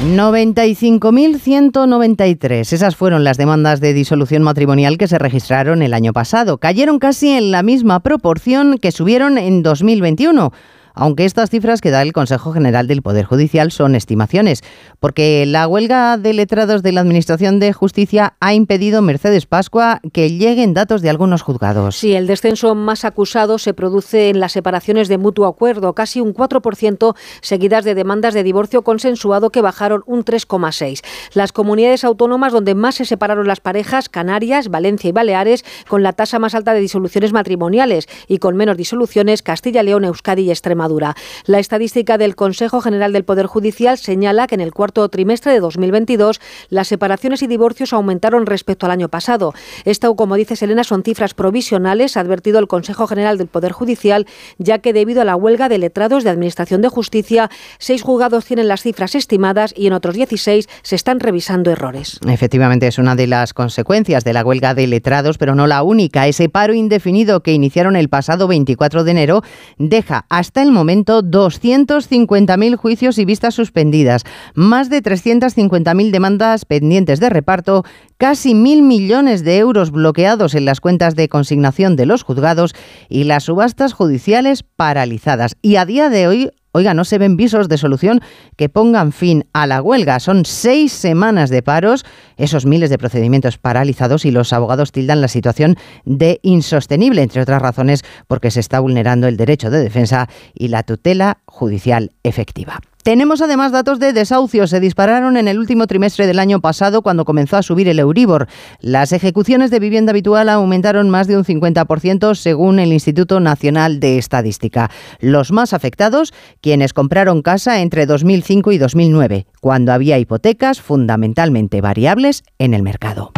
95.193. 0.02 2.72
Esas 2.72 2.96
fueron 2.96 3.24
las 3.24 3.36
demandas 3.36 3.82
de 3.82 3.92
disolución 3.92 4.42
matrimonial 4.42 4.96
que 4.96 5.08
se 5.08 5.18
registraron 5.18 5.82
el 5.82 5.92
año 5.92 6.14
pasado. 6.14 6.56
Cayeron 6.56 6.98
casi 6.98 7.32
en 7.32 7.50
la 7.50 7.62
misma 7.62 8.00
proporción 8.00 8.78
que 8.78 8.92
subieron 8.92 9.36
en 9.36 9.62
2021 9.62 10.54
aunque 10.94 11.24
estas 11.24 11.50
cifras 11.50 11.81
que 11.81 11.90
da 11.90 12.02
el 12.02 12.12
Consejo 12.12 12.52
General 12.52 12.87
del 12.87 13.02
Poder 13.02 13.24
Judicial 13.24 13.72
son 13.72 13.94
estimaciones, 13.94 14.62
porque 15.00 15.44
la 15.46 15.66
huelga 15.66 16.18
de 16.18 16.33
letrados 16.33 16.83
de 16.83 16.92
la 16.92 17.00
Administración 17.00 17.61
de 17.61 17.72
Justicia 17.72 18.35
ha 18.40 18.55
impedido 18.55 19.02
Mercedes 19.02 19.46
Pascua 19.46 20.00
que 20.12 20.31
lleguen 20.31 20.74
datos 20.74 21.02
de 21.02 21.11
algunos 21.11 21.42
juzgados. 21.42 21.96
Sí, 21.96 22.14
el 22.14 22.26
descenso 22.26 22.74
más 22.74 23.05
acusado 23.05 23.59
se 23.59 23.74
produce 23.74 24.28
en 24.28 24.40
las 24.40 24.52
separaciones 24.52 25.09
de 25.09 25.18
mutuo 25.18 25.46
acuerdo, 25.46 25.94
casi 25.94 26.20
un 26.20 26.35
4%, 26.35 27.14
seguidas 27.40 27.85
de 27.85 27.94
demandas 27.94 28.35
de 28.35 28.42
divorcio 28.42 28.83
consensuado 28.83 29.50
que 29.50 29.61
bajaron 29.61 30.02
un 30.07 30.24
3,6%. 30.24 31.02
Las 31.35 31.52
comunidades 31.52 32.05
autónomas 32.05 32.52
donde 32.52 32.74
más 32.74 32.96
se 32.96 33.05
separaron 33.05 33.46
las 33.46 33.61
parejas, 33.61 34.09
Canarias, 34.09 34.68
Valencia 34.68 35.09
y 35.09 35.12
Baleares, 35.12 35.64
con 35.88 36.02
la 36.02 36.12
tasa 36.12 36.38
más 36.38 36.55
alta 36.55 36.74
de 36.74 36.81
disoluciones 36.81 37.33
matrimoniales 37.33 38.09
y 38.28 38.38
con 38.38 38.57
menos 38.57 38.76
disoluciones, 38.76 39.42
Castilla, 39.42 39.83
León, 39.83 40.05
Euskadi 40.05 40.42
y 40.42 40.50
Extremadura. 40.82 41.14
La 41.46 41.58
estadística 41.58 42.18
del 42.18 42.34
Consejo 42.34 42.80
General 42.80 43.12
del 43.12 43.24
Poder 43.24 43.46
Judicial 43.46 43.98
señala 43.98 44.46
que 44.46 44.54
en 44.54 44.60
el 44.60 44.72
cuarto 44.72 45.08
trimestre 45.08 45.52
de 45.52 45.60
2022 45.60 46.40
las 46.70 46.88
separaciones 46.88 47.42
y 47.42 47.46
divorcios 47.46 47.92
aumentaron 47.92 48.46
respecto 48.46 48.86
al 48.86 48.92
año 48.92 49.08
pasado. 49.08 49.54
Esto, 49.84 50.14
como 50.16 50.34
dice 50.34 50.56
Selena, 50.56 50.84
son 50.84 51.02
cifras 51.02 51.34
provisionales, 51.34 52.16
ha 52.16 52.20
advertido 52.20 52.58
el 52.58 52.66
Consejo 52.66 53.06
General 53.06 53.38
del 53.38 53.46
Poder 53.46 53.72
Judicial, 53.72 54.26
ya 54.58 54.78
que 54.78 54.92
debido 54.92 55.22
a 55.22 55.24
la 55.24 55.36
huelga 55.36 55.68
de 55.68 55.78
letrados 55.78 56.24
de 56.24 56.30
Administración 56.30 56.82
de 56.82 56.88
Justicia, 56.88 57.50
seis 57.78 58.02
juzgados 58.02 58.44
tienen 58.44 58.68
las 58.68 58.82
cifras 58.82 59.14
estimadas 59.14 59.72
y 59.76 59.86
en 59.86 59.92
otros 59.92 60.14
16 60.14 60.68
se 60.82 60.96
están 60.96 61.20
revisando 61.20 61.70
errores. 61.70 62.18
Efectivamente, 62.26 62.86
es 62.88 62.98
una 62.98 63.14
de 63.14 63.26
las 63.26 63.54
consecuencias 63.54 64.24
de 64.24 64.32
la 64.32 64.44
huelga 64.44 64.74
de 64.74 64.86
letrados, 64.86 65.38
pero 65.38 65.54
no 65.54 65.66
la 65.66 65.82
única. 65.82 66.26
Ese 66.26 66.48
paro 66.48 66.74
indefinido 66.74 67.42
que 67.42 67.52
iniciaron 67.52 67.96
el 67.96 68.08
pasado 68.08 68.48
24 68.48 69.04
de 69.04 69.10
enero 69.10 69.42
deja 69.78 70.26
hasta 70.28 70.62
el 70.62 70.71
momento 70.72 71.22
250.000 71.22 72.76
juicios 72.76 73.18
y 73.18 73.24
vistas 73.24 73.54
suspendidas, 73.54 74.24
más 74.54 74.90
de 74.90 75.02
350.000 75.02 76.11
demandas 76.11 76.64
pendientes 76.64 77.20
de 77.20 77.30
reparto, 77.30 77.85
casi 78.16 78.54
mil 78.54 78.82
millones 78.82 79.44
de 79.44 79.58
euros 79.58 79.90
bloqueados 79.90 80.54
en 80.54 80.64
las 80.64 80.80
cuentas 80.80 81.14
de 81.14 81.28
consignación 81.28 81.96
de 81.96 82.06
los 82.06 82.22
juzgados 82.22 82.74
y 83.08 83.24
las 83.24 83.44
subastas 83.44 83.92
judiciales 83.92 84.62
paralizadas. 84.62 85.56
Y 85.62 85.76
a 85.76 85.85
día 85.85 86.08
de 86.08 86.26
hoy 86.26 86.50
Oiga, 86.74 86.94
no 86.94 87.04
se 87.04 87.18
ven 87.18 87.37
visos 87.37 87.68
de 87.68 87.76
solución 87.76 88.20
que 88.56 88.70
pongan 88.70 89.12
fin 89.12 89.44
a 89.52 89.66
la 89.66 89.82
huelga. 89.82 90.20
Son 90.20 90.46
seis 90.46 90.92
semanas 90.92 91.50
de 91.50 91.62
paros, 91.62 92.04
esos 92.38 92.64
miles 92.64 92.88
de 92.88 92.96
procedimientos 92.96 93.58
paralizados 93.58 94.24
y 94.24 94.30
los 94.30 94.54
abogados 94.54 94.90
tildan 94.90 95.20
la 95.20 95.28
situación 95.28 95.76
de 96.06 96.40
insostenible, 96.42 97.22
entre 97.22 97.42
otras 97.42 97.61
razones 97.61 98.04
porque 98.26 98.50
se 98.50 98.61
está 98.61 98.80
vulnerando 98.80 99.28
el 99.28 99.37
derecho 99.37 99.70
de 99.70 99.82
defensa 99.82 100.30
y 100.54 100.68
la 100.68 100.82
tutela 100.82 101.38
judicial 101.44 102.12
efectiva. 102.22 102.80
Tenemos 103.02 103.42
además 103.42 103.72
datos 103.72 103.98
de 103.98 104.12
desahucios. 104.12 104.70
Se 104.70 104.78
dispararon 104.78 105.36
en 105.36 105.48
el 105.48 105.58
último 105.58 105.88
trimestre 105.88 106.28
del 106.28 106.38
año 106.38 106.60
pasado 106.60 107.02
cuando 107.02 107.24
comenzó 107.24 107.56
a 107.56 107.62
subir 107.62 107.88
el 107.88 107.98
Euribor. 107.98 108.46
Las 108.80 109.12
ejecuciones 109.12 109.72
de 109.72 109.80
vivienda 109.80 110.10
habitual 110.10 110.48
aumentaron 110.48 111.10
más 111.10 111.26
de 111.26 111.36
un 111.36 111.44
50% 111.44 112.36
según 112.36 112.78
el 112.78 112.92
Instituto 112.92 113.40
Nacional 113.40 113.98
de 113.98 114.18
Estadística. 114.18 114.88
Los 115.18 115.50
más 115.50 115.72
afectados, 115.72 116.32
quienes 116.60 116.92
compraron 116.92 117.42
casa 117.42 117.80
entre 117.80 118.06
2005 118.06 118.70
y 118.70 118.78
2009, 118.78 119.46
cuando 119.60 119.92
había 119.92 120.20
hipotecas 120.20 120.80
fundamentalmente 120.80 121.80
variables 121.80 122.44
en 122.58 122.72
el 122.72 122.84
mercado. 122.84 123.32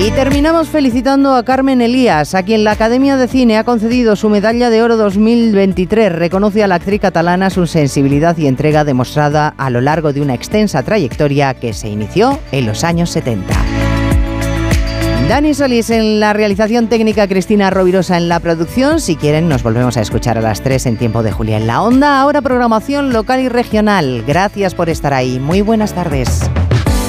Y 0.00 0.12
terminamos 0.12 0.68
felicitando 0.68 1.34
a 1.34 1.42
Carmen 1.42 1.80
Elías, 1.80 2.36
a 2.36 2.44
quien 2.44 2.62
la 2.62 2.70
Academia 2.70 3.16
de 3.16 3.26
Cine 3.26 3.58
ha 3.58 3.64
concedido 3.64 4.14
su 4.14 4.28
medalla 4.30 4.70
de 4.70 4.80
oro 4.80 4.96
2023. 4.96 6.12
Reconoce 6.12 6.62
a 6.62 6.68
la 6.68 6.76
actriz 6.76 7.00
catalana 7.00 7.50
su 7.50 7.66
sensibilidad 7.66 8.36
y 8.36 8.46
entrega 8.46 8.84
demostrada 8.84 9.54
a 9.56 9.70
lo 9.70 9.80
largo 9.80 10.12
de 10.12 10.20
una 10.20 10.34
extensa 10.34 10.84
trayectoria 10.84 11.52
que 11.54 11.72
se 11.72 11.88
inició 11.88 12.38
en 12.52 12.66
los 12.66 12.84
años 12.84 13.10
70. 13.10 13.52
Dani 15.28 15.52
Solís 15.52 15.90
en 15.90 16.20
la 16.20 16.32
realización 16.32 16.86
técnica, 16.86 17.26
Cristina 17.26 17.68
Rovirosa 17.68 18.16
en 18.16 18.28
la 18.28 18.38
producción. 18.38 19.00
Si 19.00 19.16
quieren, 19.16 19.48
nos 19.48 19.64
volvemos 19.64 19.96
a 19.96 20.00
escuchar 20.00 20.38
a 20.38 20.40
las 20.40 20.62
3 20.62 20.86
en 20.86 20.96
tiempo 20.96 21.24
de 21.24 21.32
Julia 21.32 21.56
en 21.56 21.66
la 21.66 21.82
Onda. 21.82 22.20
Ahora 22.20 22.40
programación 22.40 23.12
local 23.12 23.40
y 23.40 23.48
regional. 23.48 24.22
Gracias 24.24 24.76
por 24.76 24.88
estar 24.88 25.12
ahí. 25.12 25.40
Muy 25.40 25.60
buenas 25.60 25.92
tardes. 25.92 26.48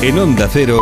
En 0.02 0.17
Onda 0.17 0.49
Cero. 0.52 0.82